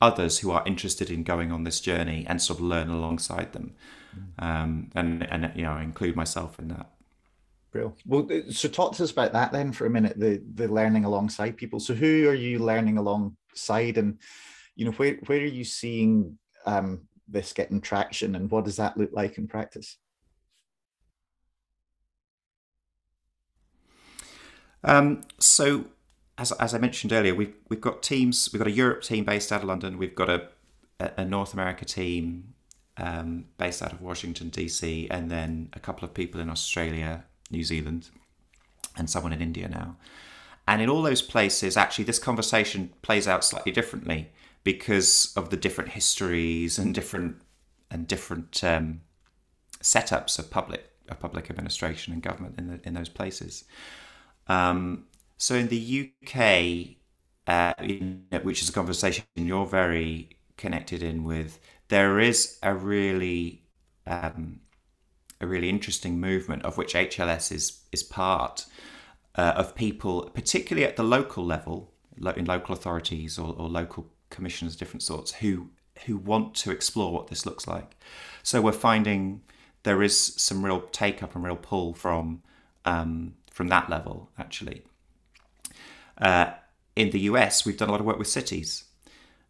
[0.02, 3.74] others who are interested in going on this journey and sort of learn alongside them,
[4.40, 6.90] um, and and you know include myself in that.
[7.74, 8.28] Real well.
[8.32, 10.20] Uh, so talk to us about that then for a minute.
[10.20, 11.80] The the learning alongside people.
[11.80, 14.20] So who are you learning alongside, and
[14.76, 18.98] you know where where are you seeing um, this getting traction, and what does that
[18.98, 19.98] look like in practice?
[24.86, 25.86] Um, so,
[26.38, 28.50] as, as I mentioned earlier, we've we've got teams.
[28.54, 29.98] We've got a Europe team based out of London.
[29.98, 30.50] We've got a
[31.00, 32.54] a North America team
[32.98, 37.64] um, based out of Washington DC, and then a couple of people in Australia, New
[37.64, 38.10] Zealand,
[38.96, 39.98] and someone in India now.
[40.68, 44.32] And in all those places, actually, this conversation plays out slightly differently
[44.64, 47.38] because of the different histories and different
[47.92, 49.02] and different um,
[49.82, 53.66] setups of public of public administration and government in the, in those places.
[54.48, 55.06] Um,
[55.38, 56.98] so in the UK,
[57.48, 57.74] uh,
[58.42, 63.64] which is a conversation you're very connected in with, there is a really
[64.08, 64.60] um,
[65.42, 68.66] a really interesting movement of which HLS is is part
[69.36, 71.92] uh, of people, particularly at the local level,
[72.38, 75.70] in local authorities or, or local commissions of different sorts, who
[76.06, 77.96] who want to explore what this looks like.
[78.44, 79.42] So we're finding
[79.84, 82.42] there is some real take up and real pull from
[82.86, 84.84] um, from that level actually.
[86.18, 86.48] Uh,
[86.96, 88.84] in the US, we've done a lot of work with cities,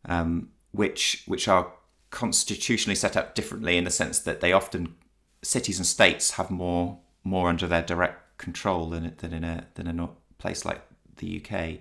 [0.06, 1.74] um, which which are
[2.12, 4.96] constitutionally set up differently in the sense that they often
[5.42, 9.88] cities and states have more more under their direct control than than in a than
[9.88, 10.82] in a place like
[11.18, 11.80] the UK.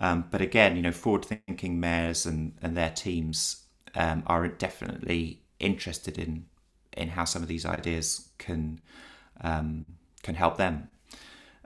[0.00, 6.18] Um, but again, you know, forward-thinking mayors and and their teams um, are definitely interested
[6.18, 6.46] in
[6.96, 8.80] in how some of these ideas can
[9.42, 9.84] um,
[10.22, 10.88] can help them.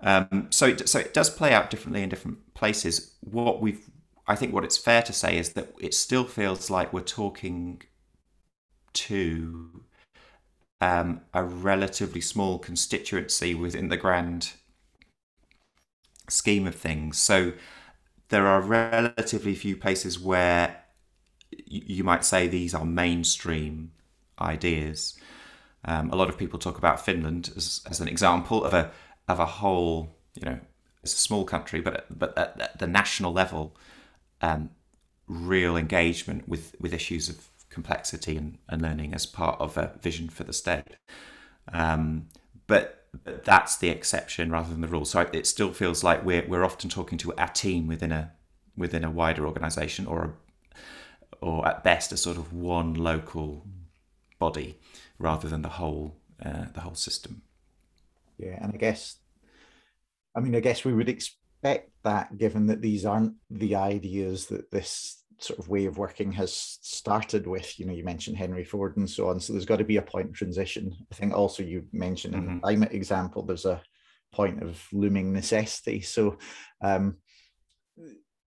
[0.02, 3.14] Um, so it, so it does play out differently in different places.
[3.20, 3.88] What we've
[4.26, 7.82] I think what it's fair to say is that it still feels like we're talking
[8.94, 9.84] to
[10.80, 14.52] um, a relatively small constituency within the grand
[16.28, 17.18] scheme of things.
[17.18, 17.52] So
[18.28, 20.84] there are relatively few places where
[21.66, 23.92] you might say these are mainstream
[24.40, 25.18] ideas.
[25.84, 28.90] Um, a lot of people talk about Finland as, as an example of a
[29.28, 30.58] of a whole, you know,
[31.02, 33.76] it's a small country, but but at, the national level,
[34.40, 34.70] um,
[35.26, 40.28] real engagement with with issues of complexity and, and learning as part of a vision
[40.28, 40.96] for the state.
[41.72, 42.28] Um,
[42.66, 45.04] but, but that's the exception rather than the rule.
[45.04, 48.32] So it still feels like we're we're often talking to a team within a
[48.76, 53.66] within a wider organisation or a, or at best a sort of one local
[54.38, 54.78] body
[55.18, 57.42] rather than the whole uh, the whole system.
[58.42, 59.16] Yeah, and I guess,
[60.36, 64.70] I mean, I guess we would expect that given that these aren't the ideas that
[64.70, 68.96] this sort of way of working has started with you know you mentioned henry ford
[68.96, 71.62] and so on so there's got to be a point of transition i think also
[71.62, 72.42] you mentioned mm-hmm.
[72.42, 72.60] in the mm-hmm.
[72.60, 73.82] climate example there's a
[74.32, 76.38] point of looming necessity so
[76.82, 77.16] um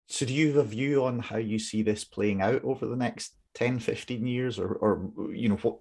[0.07, 2.95] so do you have a view on how you see this playing out over the
[2.95, 5.77] next 10 15 years or or you know what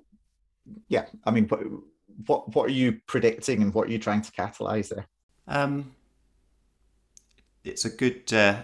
[0.89, 1.61] yeah i mean what
[2.27, 5.07] what, what are you predicting and what are you trying to catalyze there
[5.49, 5.95] um
[7.65, 8.63] it's a good uh,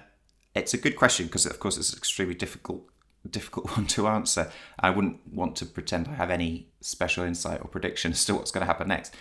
[0.54, 2.84] it's a good question because, of course, it's an extremely difficult
[3.28, 4.50] difficult one to answer.
[4.78, 8.50] I wouldn't want to pretend I have any special insight or prediction as to what's
[8.50, 9.14] going to happen next.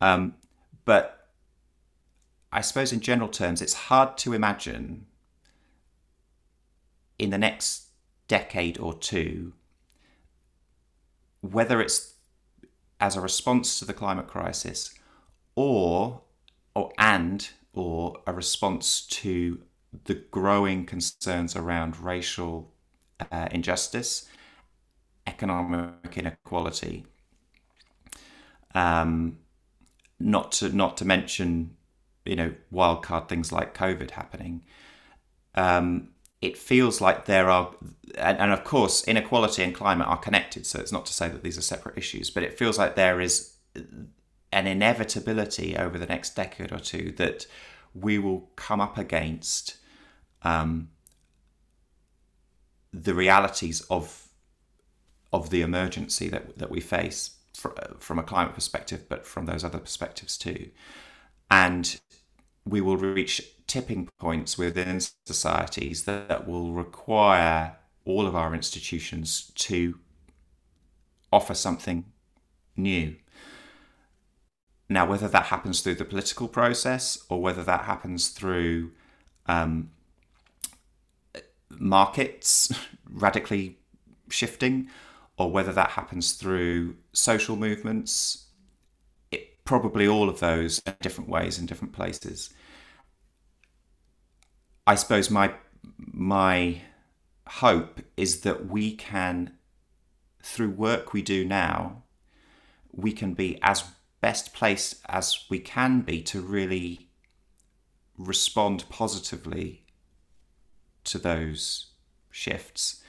[0.00, 0.34] Um,
[0.84, 1.28] but
[2.52, 5.06] I suppose, in general terms, it's hard to imagine
[7.18, 7.86] in the next
[8.28, 9.52] decade or two
[11.40, 12.11] whether it's
[13.02, 14.94] as a response to the climate crisis
[15.56, 16.22] or
[16.76, 19.60] or and or a response to
[20.04, 22.72] the growing concerns around racial
[23.30, 24.28] uh, injustice,
[25.26, 27.04] economic inequality,
[28.74, 29.36] um,
[30.20, 31.76] not to not to mention,
[32.24, 34.64] you know, wildcard things like COVID happening.
[35.56, 36.11] Um,
[36.42, 37.72] it feels like there are,
[38.18, 40.66] and, and of course, inequality and climate are connected.
[40.66, 43.20] So it's not to say that these are separate issues, but it feels like there
[43.20, 43.54] is
[44.52, 47.46] an inevitability over the next decade or two that
[47.94, 49.76] we will come up against
[50.42, 50.88] um,
[52.92, 54.28] the realities of
[55.32, 59.62] of the emergency that that we face for, from a climate perspective, but from those
[59.62, 60.70] other perspectives too,
[61.50, 62.00] and
[62.64, 69.50] we will reach tipping points within societies that, that will require all of our institutions
[69.54, 69.98] to
[71.32, 72.04] offer something
[72.76, 73.16] new.
[74.90, 78.90] Now, whether that happens through the political process or whether that happens through
[79.46, 79.90] um,
[81.70, 82.70] markets
[83.10, 83.78] radically
[84.28, 84.90] shifting,
[85.38, 88.48] or whether that happens through social movements.
[89.30, 92.50] It, probably all of those in different ways in different places.
[94.86, 95.54] I suppose my
[95.96, 96.82] my
[97.46, 99.52] hope is that we can,
[100.42, 102.02] through work we do now,
[102.92, 103.84] we can be as
[104.20, 107.08] best placed as we can be to really
[108.16, 109.84] respond positively
[111.04, 111.90] to those
[112.30, 113.02] shifts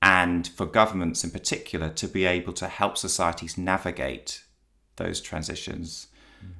[0.00, 4.44] and for governments in particular to be able to help societies navigate
[4.96, 6.08] those transitions
[6.44, 6.52] mm.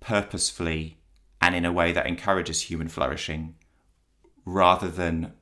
[0.00, 0.98] purposefully
[1.40, 3.54] and in a way that encourages human flourishing
[4.44, 5.32] rather than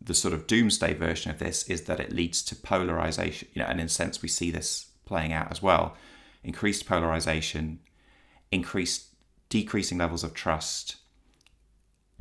[0.00, 3.68] the sort of doomsday version of this is that it leads to polarization you know
[3.68, 5.96] and in a sense we see this playing out as well.
[6.44, 7.80] Increased polarization
[8.52, 9.08] increased
[9.48, 10.96] decreasing levels of trust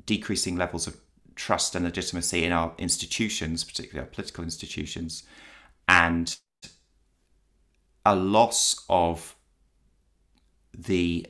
[0.06, 0.98] decreasing levels of
[1.36, 5.24] trust and legitimacy in our institutions, particularly our political institutions,
[5.88, 6.38] and
[8.06, 9.36] a loss of
[10.78, 11.26] the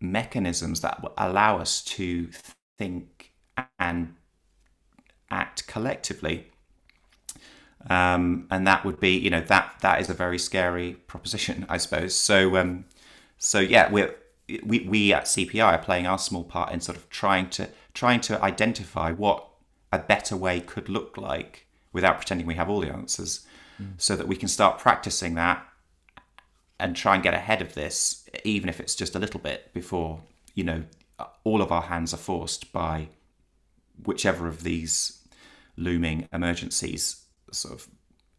[0.00, 2.28] mechanisms that allow us to
[2.78, 3.19] think
[3.80, 4.14] and
[5.30, 6.46] act collectively.
[7.88, 11.78] Um, and that would be, you know, that that is a very scary proposition, I
[11.78, 12.14] suppose.
[12.14, 12.84] So, um,
[13.38, 14.14] so yeah, we're
[14.62, 18.20] we, we at CPI are playing our small part in sort of trying to trying
[18.20, 19.48] to identify what
[19.92, 23.46] a better way could look like without pretending we have all the answers,
[23.80, 23.92] mm.
[23.96, 25.66] so that we can start practicing that
[26.78, 30.20] and try and get ahead of this, even if it's just a little bit before
[30.54, 30.82] you know
[31.44, 33.08] all of our hands are forced by
[34.04, 35.26] whichever of these
[35.76, 37.88] looming emergencies sort of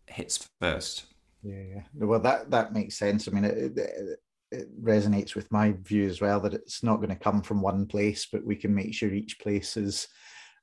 [0.08, 1.06] hits first.
[1.44, 1.82] Yeah, yeah.
[1.96, 3.28] Well, that that makes sense.
[3.28, 4.20] I mean, it, it,
[4.52, 7.86] it resonates with my view as well that it's not going to come from one
[7.86, 10.08] place, but we can make sure each place is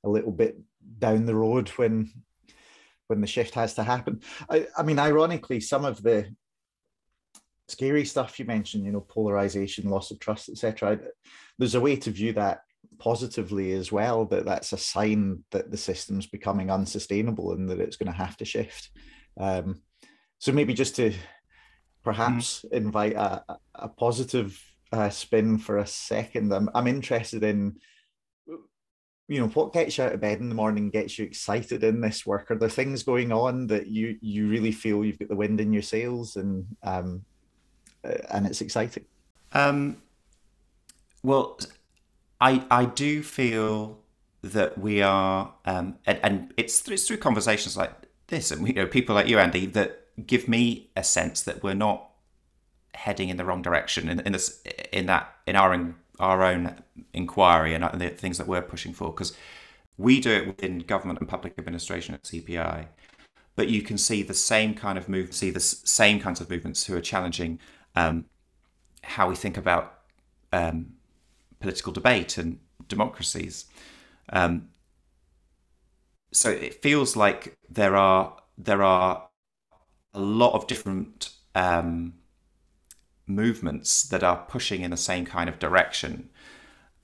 [0.04, 0.58] a little bit
[0.98, 2.10] down the road when
[3.08, 4.20] when the shift has to happen.
[4.50, 6.28] I, I mean, ironically, some of the
[7.68, 10.98] scary stuff you mentioned, you know, polarization, loss of trust, etc.
[11.58, 12.60] There's a way to view that
[12.98, 14.24] positively as well.
[14.26, 18.36] That that's a sign that the system's becoming unsustainable and that it's going to have
[18.38, 18.90] to shift.
[19.38, 19.82] Um,
[20.38, 21.12] so maybe just to
[22.04, 22.72] perhaps mm.
[22.72, 24.60] invite a, a positive
[24.92, 26.52] uh, spin for a second.
[26.52, 27.76] I'm, I'm interested in
[29.28, 32.00] you know what gets you out of bed in the morning gets you excited in
[32.00, 35.36] this work are there things going on that you you really feel you've got the
[35.36, 37.22] wind in your sails and um
[38.04, 39.04] uh, and it's exciting
[39.52, 39.98] um
[41.22, 41.58] well
[42.40, 43.98] i i do feel
[44.42, 47.92] that we are um and, and it's, it's through conversations like
[48.28, 51.74] this and you know people like you andy that give me a sense that we're
[51.74, 52.10] not
[52.94, 56.74] heading in the wrong direction in, in this in that in our our own
[57.12, 59.36] inquiry and the things that we're pushing for because
[59.96, 62.86] we do it within government and public administration at CPI
[63.54, 66.86] but you can see the same kind of move see the same kinds of movements
[66.86, 67.58] who are challenging
[67.94, 68.24] um,
[69.02, 70.00] how we think about
[70.52, 70.94] um,
[71.60, 73.66] political debate and democracies.
[74.30, 74.68] Um,
[76.32, 79.28] so it feels like there are there are
[80.12, 82.14] a lot of different um,
[83.26, 86.30] movements that are pushing in the same kind of direction,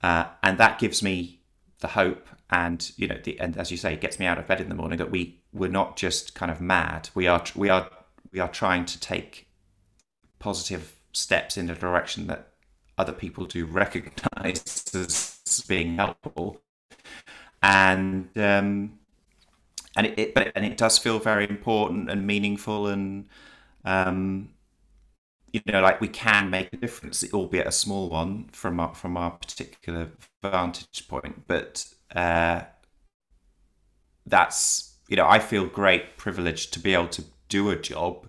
[0.03, 1.41] uh, and that gives me
[1.79, 4.47] the hope and you know the, and as you say it gets me out of
[4.47, 7.09] bed in the morning that we we're not just kind of mad.
[7.15, 7.89] We are we are
[8.31, 9.47] we are trying to take
[10.39, 12.49] positive steps in a direction that
[12.97, 16.61] other people do recognize as being helpful.
[17.61, 18.99] And um,
[19.95, 23.27] and it, it, and it does feel very important and meaningful and
[23.85, 24.49] um,
[25.53, 29.17] you know like we can make a difference albeit a small one from our, from
[29.17, 30.09] our particular
[30.43, 31.47] vantage point.
[31.47, 32.61] But uh,
[34.25, 38.27] that's you know I feel great privilege to be able to do a job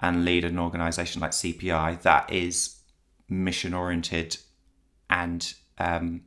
[0.00, 2.73] and lead an organization like CPI that is
[3.28, 4.36] mission oriented
[5.10, 6.22] and um,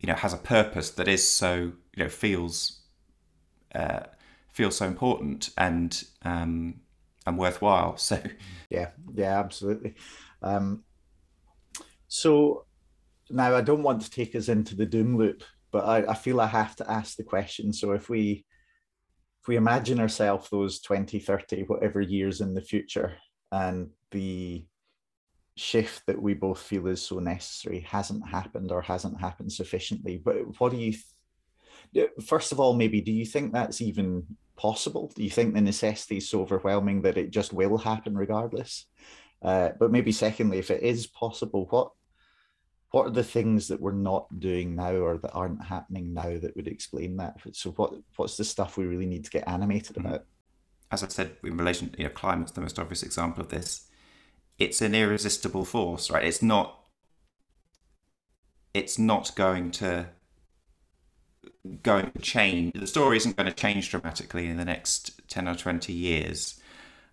[0.00, 2.80] you know has a purpose that is so you know feels
[3.74, 4.00] uh,
[4.52, 6.80] feels so important and um,
[7.26, 7.96] and worthwhile.
[8.08, 8.20] So
[8.70, 9.94] yeah, yeah, absolutely.
[10.42, 10.84] Um,
[12.08, 12.64] so
[13.30, 16.40] now I don't want to take us into the doom loop, but I, I feel
[16.40, 17.72] I have to ask the question.
[17.72, 18.44] So if we
[19.42, 23.16] if we imagine ourselves those 20, 30, whatever years in the future,
[23.52, 24.64] and the
[25.58, 30.36] shift that we both feel is so necessary hasn't happened or hasn't happened sufficiently, but
[30.60, 30.94] what do you
[32.26, 34.24] first of all, maybe do you think that's even
[34.56, 35.10] possible?
[35.14, 38.86] Do you think the necessity is so overwhelming that it just will happen regardless?
[39.42, 41.92] Uh, but maybe secondly, if it is possible, what
[42.90, 46.56] what are the things that we're not doing now or that aren't happening now that
[46.56, 47.36] would explain that?
[47.52, 50.06] So what what's the stuff we really need to get animated mm-hmm.
[50.06, 50.24] about?
[50.90, 53.88] As I said, in relation, you know, climate's the most obvious example of this.
[54.58, 56.24] It's an irresistible force, right?
[56.24, 56.74] It's not.
[58.74, 60.08] It's not going to
[61.82, 62.74] going to change.
[62.74, 66.60] The story isn't going to change dramatically in the next 10 or 20 years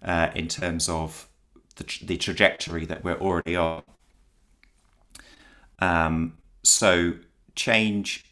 [0.02, 1.28] uh, in terms of
[1.76, 3.84] the, the trajectory that we're already on.
[5.80, 7.14] Um, so,
[7.56, 8.26] change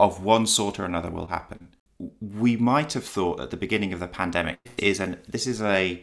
[0.00, 1.68] of one sort or another will happen.
[2.20, 6.02] We might have thought at the beginning of the pandemic is an this is a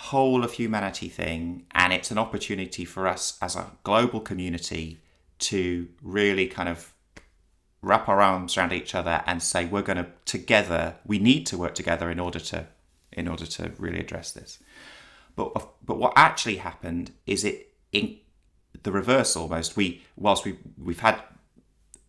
[0.00, 4.98] whole of humanity thing, and it's an opportunity for us as a global community
[5.38, 6.94] to really kind of
[7.82, 11.56] wrap our arms around each other and say we're going to together we need to
[11.56, 12.66] work together in order to
[13.12, 14.58] in order to really address this.
[15.36, 15.52] But
[15.84, 18.18] but what actually happened is it in
[18.82, 19.76] the reverse almost.
[19.76, 21.22] We whilst we we've had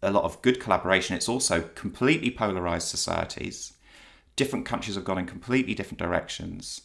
[0.02, 3.74] a lot of good collaboration it's also completely polarized societies.
[4.38, 6.82] Different countries have gone in completely different directions.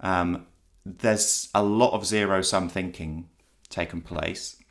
[0.00, 0.46] Um,
[0.84, 3.28] there's a lot of zero sum thinking
[3.68, 4.62] taken place,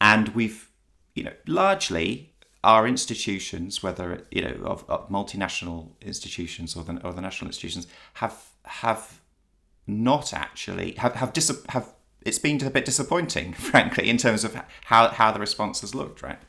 [0.00, 0.70] and we've,
[1.14, 2.34] you know, largely
[2.64, 7.86] our institutions, whether you know of, of multinational institutions or the, or the national institutions,
[8.14, 9.20] have have
[9.86, 11.92] not actually have have, dis- have
[12.22, 16.22] it's been a bit disappointing, frankly, in terms of how how the response has looked.
[16.22, 16.40] Right,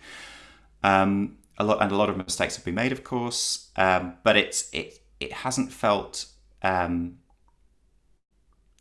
[0.83, 4.35] um, a lot and a lot of mistakes have been made, of course, um, but
[4.35, 6.25] it's it it hasn't felt.
[6.61, 7.19] Um,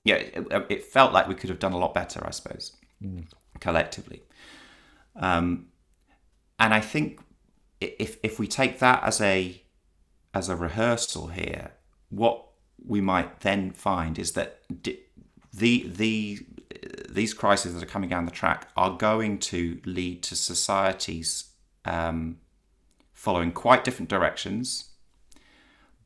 [0.09, 3.25] yeah, it, it, felt like we could have done a lot better, I suppose, mm.
[3.61, 4.23] collectively.
[5.17, 5.67] Um,
[6.59, 7.21] and I think
[7.81, 9.63] if if we take that as a
[10.33, 11.73] as a rehearsal here,
[12.09, 12.45] what
[12.85, 14.61] we might then find is that
[15.53, 16.41] the the
[17.09, 21.51] these crises that are coming down the track are going to lead to societies
[21.85, 22.39] um,
[23.13, 24.91] following quite different directions,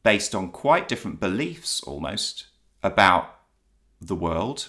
[0.03, 2.47] based on quite different beliefs almost
[2.83, 3.42] about
[4.07, 4.69] the world.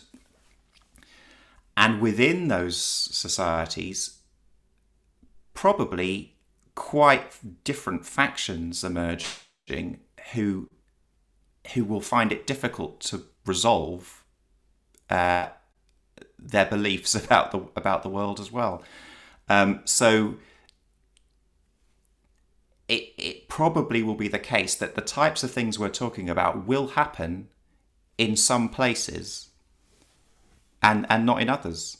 [1.75, 4.19] And within those societies,
[5.53, 6.35] probably
[6.75, 9.99] quite different factions emerging
[10.33, 10.69] who
[11.73, 14.25] who will find it difficult to resolve
[15.09, 15.47] uh,
[16.37, 18.83] their beliefs about the about the world as well.
[19.49, 20.35] Um, so
[22.87, 26.65] it it probably will be the case that the types of things we're talking about
[26.67, 27.49] will happen
[28.17, 29.49] in some places
[30.81, 31.97] and and not in others.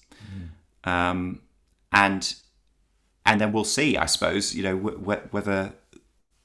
[0.86, 0.90] Mm.
[0.90, 1.42] Um,
[1.92, 2.36] and
[3.26, 5.74] and then we'll see, I suppose, you know, whether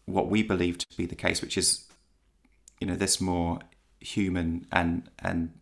[0.07, 1.87] what we believe to be the case, which is,
[2.81, 3.59] you know, this more
[4.01, 5.53] human and and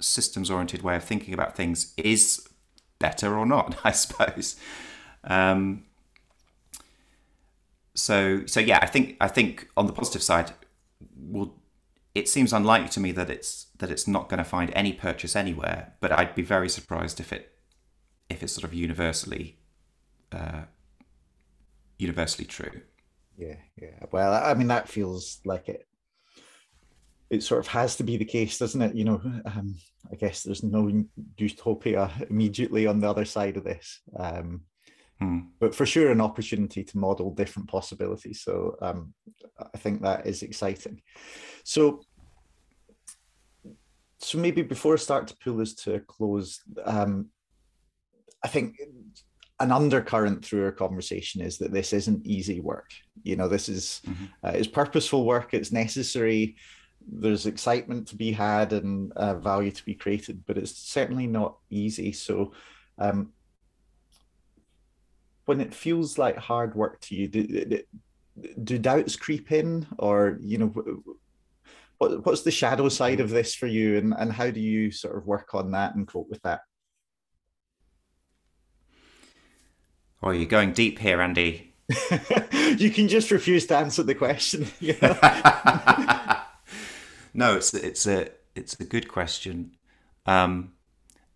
[0.00, 2.46] systems oriented way of thinking about things is
[2.98, 4.56] better or not, I suppose.
[5.24, 5.84] Um,
[7.94, 10.52] so so yeah, I think I think on the positive side,
[11.16, 11.59] will
[12.14, 15.36] it seems unlikely to me that it's that it's not going to find any purchase
[15.36, 15.94] anywhere.
[16.00, 17.52] But I'd be very surprised if it
[18.28, 19.58] if it's sort of universally
[20.32, 20.62] uh,
[21.98, 22.82] universally true.
[23.36, 24.06] Yeah, yeah.
[24.10, 25.86] Well, I mean that feels like it.
[27.30, 28.94] It sort of has to be the case, doesn't it?
[28.94, 29.76] You know, um,
[30.10, 31.04] I guess there's no
[31.38, 34.00] utopia immediately on the other side of this.
[34.18, 34.62] Um,
[35.20, 35.40] Hmm.
[35.58, 38.40] But for sure, an opportunity to model different possibilities.
[38.42, 39.12] So um,
[39.74, 41.02] I think that is exciting.
[41.64, 42.00] So,
[44.18, 47.28] so maybe before I start to pull this to a close, um,
[48.42, 48.76] I think
[49.60, 52.90] an undercurrent through our conversation is that this isn't easy work.
[53.22, 54.24] You know, this is mm-hmm.
[54.42, 55.52] uh, it's purposeful work.
[55.52, 56.56] It's necessary.
[57.06, 61.58] There's excitement to be had and uh, value to be created, but it's certainly not
[61.68, 62.12] easy.
[62.12, 62.52] So,
[62.98, 63.32] um,
[65.50, 67.82] when it feels like hard work to you, do,
[68.62, 70.72] do doubts creep in, or you know,
[71.98, 75.16] what, what's the shadow side of this for you, and and how do you sort
[75.16, 76.60] of work on that and cope with that?
[80.22, 81.74] Oh, you're going deep here, Andy.
[82.78, 84.68] you can just refuse to answer the question.
[87.34, 89.72] no, it's it's a it's a good question.
[90.26, 90.74] Um,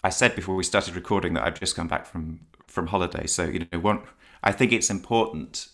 [0.05, 3.27] I said before we started recording that I've just come back from from holiday.
[3.27, 4.03] So you know, one,
[4.43, 5.69] I think it's important,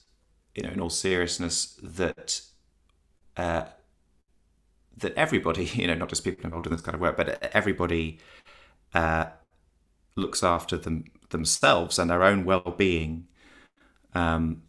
[0.54, 2.42] you know, in all seriousness, that
[3.36, 3.64] uh,
[4.98, 8.18] that everybody, you know, not just people involved in this kind of work, but everybody
[8.94, 9.26] uh,
[10.14, 13.26] looks after them themselves and their own well-being.
[14.14, 14.62] Um,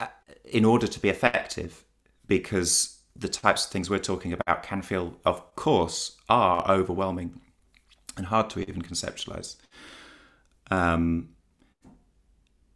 [0.00, 0.06] uh,
[0.44, 1.84] in order to be effective,
[2.26, 7.40] because the types of things we're talking about can feel, of course, are overwhelming
[8.18, 9.56] and hard to even conceptualize.
[10.70, 11.30] Um,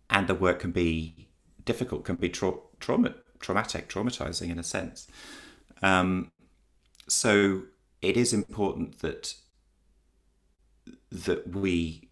[0.09, 1.29] and the work can be
[1.65, 5.07] difficult, can be tra- trauma, traumatic, traumatizing in a sense.
[5.83, 6.31] Um,
[7.09, 7.63] so
[8.01, 9.35] it is important that
[11.11, 12.09] that we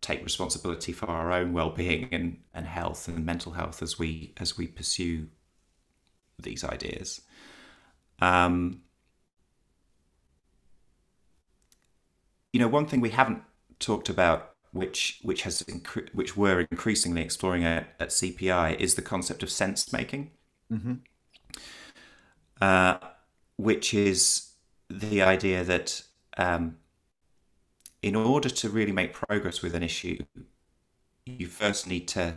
[0.00, 4.56] take responsibility for our own well-being and, and health and mental health as we as
[4.56, 5.28] we pursue
[6.40, 7.22] these ideas.
[8.20, 8.82] Um,
[12.52, 13.42] you know, one thing we haven't
[13.78, 19.02] talked about, which which has incre- which we're increasingly exploring at, at CPI, is the
[19.02, 20.30] concept of sense making,
[20.72, 20.94] mm-hmm.
[22.60, 22.98] uh,
[23.56, 24.52] which is
[24.88, 26.02] the idea that
[26.36, 26.76] um,
[28.02, 30.18] in order to really make progress with an issue,
[31.24, 32.36] you first need to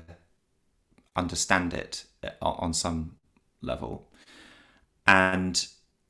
[1.16, 3.18] understand it uh, on some
[3.62, 4.10] level,
[5.06, 5.68] and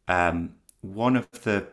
[0.08, 1.68] um, one of the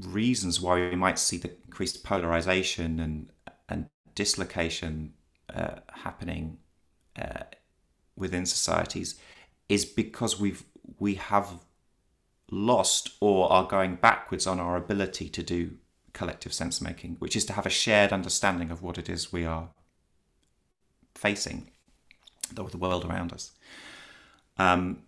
[0.00, 3.30] reasons why we might see the increased polarization and
[3.68, 5.14] and dislocation
[5.54, 6.58] uh, happening
[7.20, 7.44] uh,
[8.16, 9.18] within societies
[9.68, 10.64] is because we've
[10.98, 11.60] we have
[12.50, 15.76] lost or are going backwards on our ability to do
[16.12, 19.44] collective sense making, which is to have a shared understanding of what it is we
[19.44, 19.68] are
[21.14, 21.70] facing,
[22.52, 23.52] the, the world around us.
[24.56, 25.02] Um,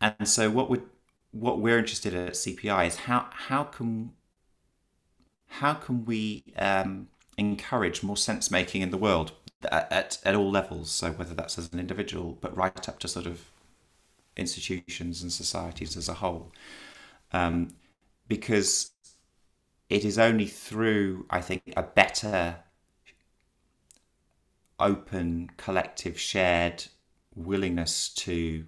[0.00, 0.78] and so, what we
[1.40, 4.12] what we're interested in at CPI is how how can
[5.46, 9.32] how can we um, encourage more sense making in the world
[9.70, 10.90] at, at, at all levels?
[10.90, 13.50] So whether that's as an individual, but right up to sort of
[14.36, 16.52] institutions and societies as a whole,
[17.32, 17.74] um,
[18.28, 18.90] because
[19.88, 22.56] it is only through I think a better,
[24.78, 26.84] open, collective, shared
[27.34, 28.66] willingness to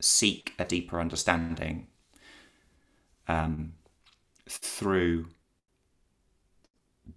[0.00, 1.86] seek a deeper understanding
[3.28, 3.74] um,
[4.48, 5.26] through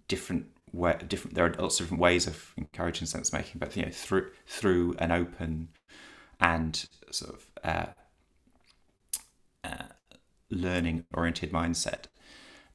[0.08, 1.34] different way, different.
[1.34, 4.94] There are lots of different ways of encouraging sense making, but you know, through through
[4.98, 5.68] an open
[6.40, 7.86] and sort of uh,
[9.64, 9.84] uh,
[10.50, 12.04] learning oriented mindset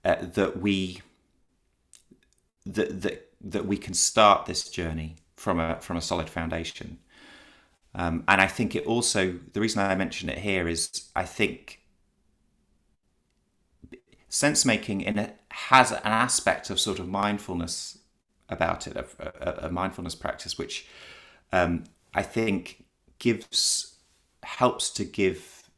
[0.04, 1.02] uh, that we
[2.66, 7.00] that that that we can start this journey from a from a solid foundation.
[8.00, 11.82] Um, and I think it also the reason I mention it here is I think
[14.30, 17.98] sense making in it has an aspect of sort of mindfulness
[18.48, 20.88] about it, a, a mindfulness practice, which
[21.52, 21.84] um,
[22.14, 22.86] I think
[23.18, 23.98] gives
[24.44, 25.70] helps to give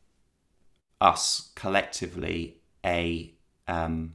[1.01, 3.33] us collectively a
[3.67, 4.13] um,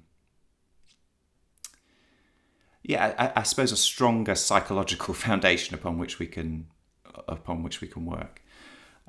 [2.85, 6.69] yeah, I, I, suppose a stronger psychological foundation upon which we can
[7.29, 8.43] upon which we can work.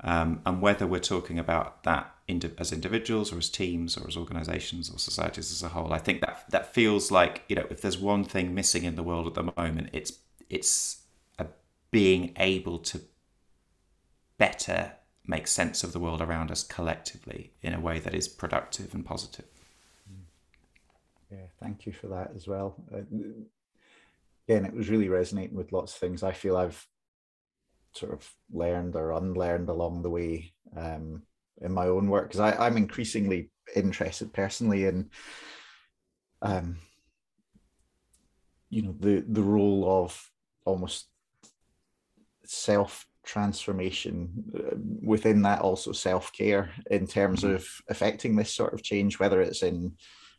[0.00, 2.14] Um, and whether we're talking about that
[2.58, 6.20] as individuals or as teams or as organizations or societies as a whole, I think
[6.20, 9.34] that that feels like you know if there's one thing missing in the world at
[9.34, 10.12] the moment, it's
[10.48, 11.02] it's
[11.90, 13.00] being able to
[14.36, 14.92] better
[15.26, 19.04] make sense of the world around us collectively in a way that is productive and
[19.04, 19.46] positive.
[21.30, 22.76] Yeah, thank you for that as well.
[22.92, 23.00] Uh,
[24.48, 26.86] again, it was really resonating with lots of things I feel I've
[27.98, 31.22] sort of learned or unlearned along the way um,
[31.60, 35.10] in my own work because I'm increasingly interested personally in
[36.42, 36.78] um,
[38.70, 40.30] you know the the role of
[40.64, 41.06] almost
[42.44, 47.56] self transformation uh, within that also self-care in terms mm-hmm.
[47.56, 49.92] of affecting this sort of change whether it's in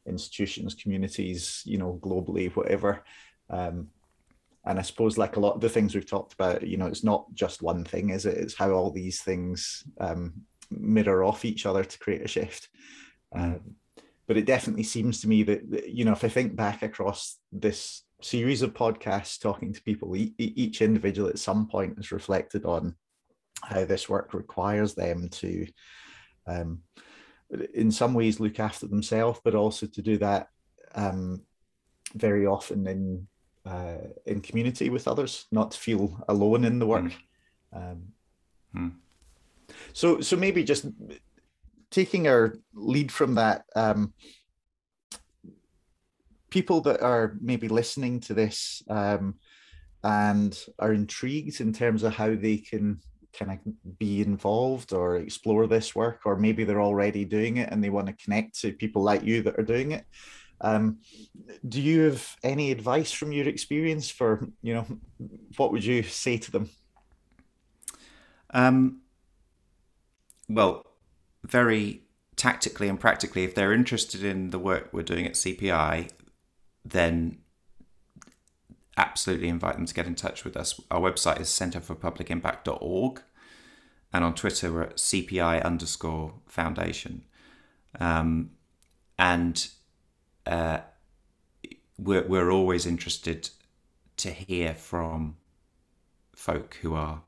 [0.08, 3.04] institutions communities you know globally whatever
[3.52, 3.90] um,
[4.70, 7.04] and i suppose like a lot of the things we've talked about you know it's
[7.04, 8.38] not just one thing is it?
[8.38, 10.34] It's how all these things um,
[10.70, 12.70] mirror off each other to create a shift.
[13.36, 13.76] Um,
[14.28, 18.04] but it definitely seems to me that you know if i think back across this
[18.22, 22.96] series of podcasts talking to people each individual at some point has reflected on
[23.64, 25.66] how this work requires them to
[26.48, 26.80] um,
[27.74, 30.48] in some ways look after themselves but also to do that
[30.96, 31.42] um,
[32.14, 33.28] very often in
[33.70, 37.12] uh, in community with others, not to feel alone in the work.
[37.74, 37.92] Mm.
[37.92, 38.02] Um,
[38.76, 38.92] mm.
[39.94, 40.88] So, so maybe just
[41.92, 44.14] taking our lead from that, um,
[46.50, 49.36] people that are maybe listening to this um,
[50.04, 53.00] and are intrigued in terms of how they can
[53.38, 57.84] kind of be involved or explore this work, or maybe they're already doing it and
[57.84, 60.06] they want to connect to people like you that are doing it.
[60.62, 61.00] Um,
[61.68, 64.86] do you have any advice from your experience for, you know,
[65.58, 66.70] what would you say to them?
[68.52, 69.02] Um,
[70.48, 70.86] well,
[71.44, 72.04] very
[72.36, 76.10] tactically and practically, if they're interested in the work we're doing at CPI,
[76.84, 77.40] then
[78.98, 80.80] absolutely invite them to get in touch with us.
[80.92, 83.22] Our website is centreforpublicimpact.org
[84.12, 87.24] and on Twitter we're at CPI underscore foundation.
[88.00, 88.52] Um,
[89.18, 89.70] and
[90.50, 90.82] uh,
[91.98, 93.50] we're, we're always interested
[94.18, 95.38] to hear from
[96.36, 97.22] folk who are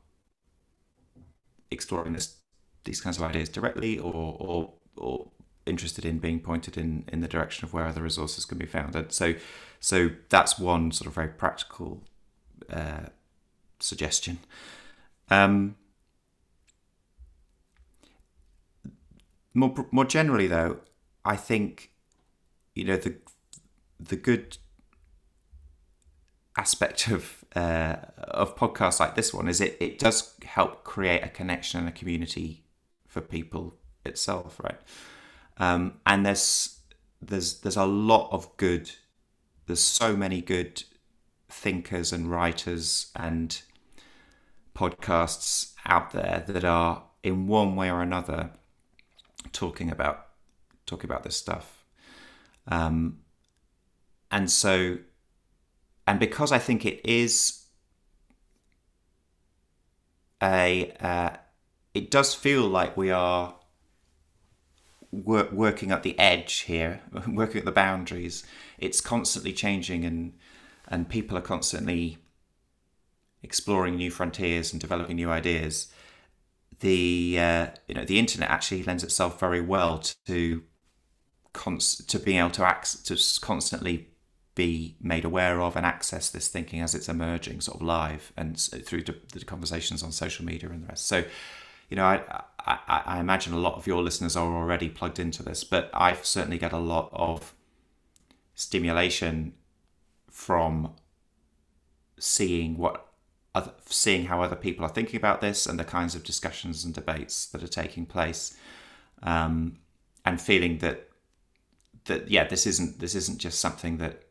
[1.70, 2.38] exploring this
[2.84, 5.28] these kinds of ideas directly or or, or
[5.66, 8.96] interested in being pointed in, in the direction of where other resources can be found.
[8.96, 9.36] And so
[9.80, 12.04] so that's one sort of very practical
[12.70, 13.08] uh,
[13.80, 14.40] suggestion.
[15.30, 15.76] Um,
[19.54, 20.80] more more generally, though,
[21.24, 21.91] I think
[22.76, 23.16] you know the
[24.00, 24.58] the good
[26.58, 31.30] aspect of uh, of podcasts like this one is it it does help create a
[31.30, 32.64] connection and a community
[33.08, 34.80] for people itself, right?
[35.58, 36.80] Um, and there's
[37.22, 38.92] there's there's a lot of good.
[39.68, 40.84] There's so many good
[41.50, 43.62] thinkers and writers and
[44.76, 48.52] podcasts out there that are in one way or another
[49.52, 50.28] talking about
[50.86, 51.81] talking about this stuff.
[52.68, 53.20] Um,
[54.30, 55.00] and so,
[56.08, 57.66] and because I think it is
[60.42, 61.32] a, uh,
[61.94, 63.56] it does feel like we are
[65.12, 68.44] wor- working at the edge here, working at the boundaries.
[68.78, 70.34] It's constantly changing, and
[70.88, 72.18] and people are constantly
[73.44, 75.92] exploring new frontiers and developing new ideas.
[76.80, 80.64] The uh, you know the internet actually lends itself very well to
[81.54, 84.08] const- to being able to ac- to constantly
[84.56, 88.60] be made aware of and access this thinking as it's emerging sort of live and
[88.60, 91.08] through the conversations on social media and the rest.
[91.08, 91.24] So,
[91.90, 95.42] you know, I, I, I imagine a lot of your listeners are already plugged into
[95.42, 97.54] this, but I certainly get a lot of
[98.56, 99.54] stimulation
[100.30, 100.94] from
[102.20, 103.08] seeing what
[103.56, 106.94] other, seeing how other people are thinking about this and the kinds of discussions and
[106.94, 108.58] debates that are taking place,
[109.24, 109.78] um,
[110.26, 111.10] and feeling that
[112.06, 114.24] that yeah, this isn't this isn't just something that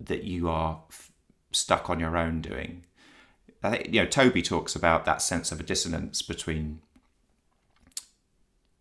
[0.00, 1.12] that you are f-
[1.52, 2.84] stuck on your own doing.
[3.62, 6.80] I think you know Toby talks about that sense of a dissonance between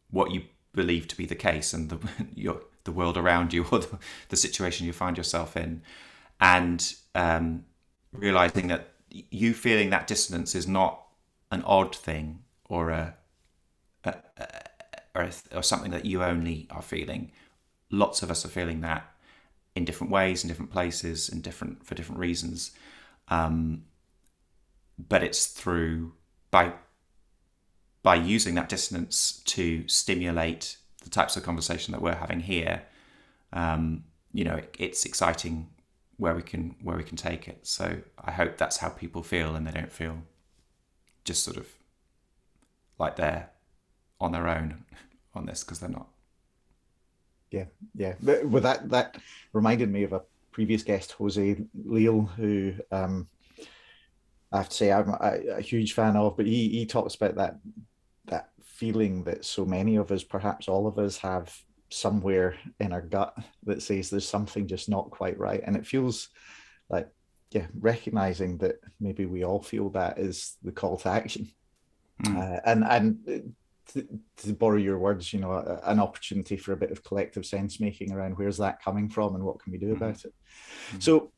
[0.09, 1.99] what you believe to be the case and the
[2.35, 5.81] your the world around you or the, the situation you find yourself in,
[6.39, 7.65] and um,
[8.11, 11.03] realizing that you feeling that dissonance is not
[11.51, 12.39] an odd thing
[12.69, 13.15] or a,
[14.05, 14.45] a, a
[15.13, 17.31] or, or something that you only are feeling.
[17.91, 19.11] Lots of us are feeling that
[19.75, 22.71] in different ways, in different places, in different for different reasons.
[23.27, 23.83] Um,
[24.97, 26.13] but it's through
[26.49, 26.73] by
[28.03, 32.83] by using that dissonance to stimulate the types of conversation that we're having here.
[33.53, 35.69] Um, you know, it, it's exciting
[36.17, 37.65] where we can where we can take it.
[37.65, 40.19] So I hope that's how people feel, and they don't feel
[41.23, 41.67] just sort of
[42.97, 43.49] like they're
[44.19, 44.85] on their own
[45.35, 46.07] on this because they're not
[47.51, 48.13] yeah, yeah.
[48.21, 49.17] But with that, that
[49.53, 50.21] reminded me of a
[50.51, 53.27] previous guest, Jose Leal, who um,
[54.51, 56.37] I have to say I'm a, a, huge fan of.
[56.37, 57.57] But he he talks about that
[58.25, 61.55] that feeling that so many of us, perhaps all of us, have
[61.89, 66.29] somewhere in our gut that says there's something just not quite right, and it feels
[66.89, 67.09] like
[67.51, 71.49] yeah, recognizing that maybe we all feel that is the call to action.
[72.23, 72.37] Mm.
[72.37, 73.53] Uh, and and
[73.93, 77.45] to, to, borrow your words, you know, a, an opportunity for a bit of collective
[77.45, 80.03] sense making around where's that coming from and what can we do mm-hmm.
[80.03, 80.33] about it.
[80.89, 80.99] Mm-hmm.
[80.99, 81.31] So,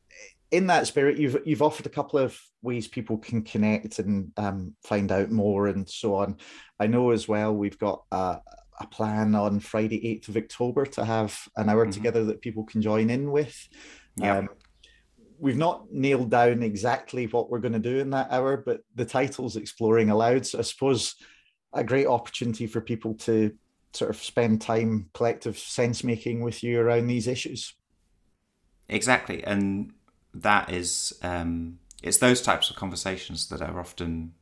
[0.50, 4.74] in that spirit, you've you've offered a couple of ways people can connect and um,
[4.84, 6.36] find out more and so on.
[6.78, 8.38] I know as well we've got a,
[8.80, 11.90] a plan on Friday, eighth of October, to have an hour mm-hmm.
[11.90, 13.56] together that people can join in with.
[14.16, 14.38] Yeah.
[14.38, 14.48] Um,
[15.38, 19.04] we've not nailed down exactly what we're going to do in that hour, but the
[19.04, 20.46] title's exploring aloud.
[20.46, 21.16] So I suppose
[21.74, 23.56] a great opportunity for people to
[23.92, 27.74] sort of spend time collective sense making with you around these issues.
[28.88, 29.92] Exactly, and
[30.32, 34.34] that is um, it's those types of conversations that are often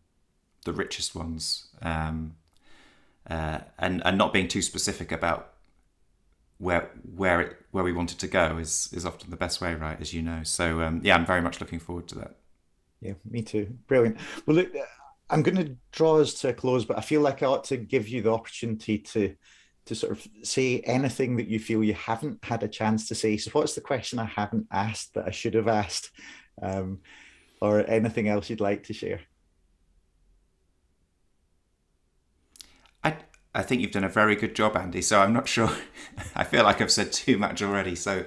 [0.65, 2.35] the richest ones, um,
[3.29, 5.53] uh, and and not being too specific about
[6.59, 10.01] where where it where we wanted to go is is often the best way, right?
[10.01, 10.43] As you know.
[10.43, 12.37] So um, yeah, I'm very much looking forward to that.
[13.01, 13.77] Yeah, me too.
[13.89, 14.17] Brilliant.
[14.47, 14.73] Well, look,
[15.33, 17.79] I'm going to draw us to a close, but I feel like I ought to
[17.79, 19.35] give you the opportunity to
[19.85, 23.37] to sort of say anything that you feel you haven't had a chance to say.
[23.37, 26.11] So, what's the question I haven't asked that I should have asked,
[26.61, 27.01] um,
[27.61, 29.21] or anything else you'd like to share?
[33.03, 33.17] I
[33.55, 35.01] I think you've done a very good job, Andy.
[35.01, 35.75] So I'm not sure.
[36.37, 37.95] I feel like I've said too much already.
[37.95, 38.27] So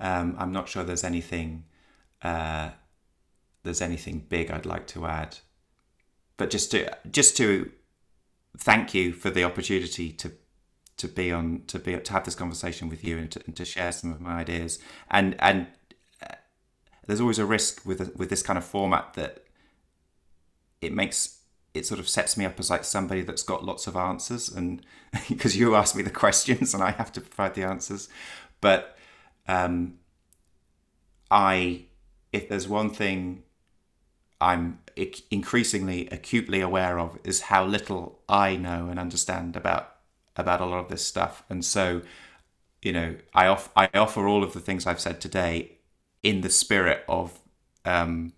[0.00, 1.64] um, I'm not sure there's anything
[2.20, 2.70] uh,
[3.62, 5.38] there's anything big I'd like to add
[6.42, 7.70] but just to just to
[8.58, 10.32] thank you for the opportunity to
[10.96, 13.64] to be on to be to have this conversation with you and to, and to
[13.64, 14.80] share some of my ideas.
[15.08, 15.68] And and
[16.20, 16.34] uh,
[17.06, 19.44] there's always a risk with with this kind of format that
[20.80, 21.38] it makes
[21.74, 24.84] it sort of sets me up as like somebody that's got lots of answers and
[25.28, 28.08] because you ask me the questions and I have to provide the answers.
[28.60, 28.98] But
[29.46, 30.00] um
[31.30, 31.84] I
[32.32, 33.44] if there's one thing
[34.40, 34.80] I'm
[35.30, 39.96] increasingly acutely aware of is how little I know and understand about
[40.36, 41.44] about a lot of this stuff.
[41.50, 42.02] And so,
[42.80, 45.72] you know, I off I offer all of the things I've said today
[46.22, 47.38] in the spirit of
[47.84, 48.32] um,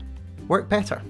[0.48, 1.04] work better.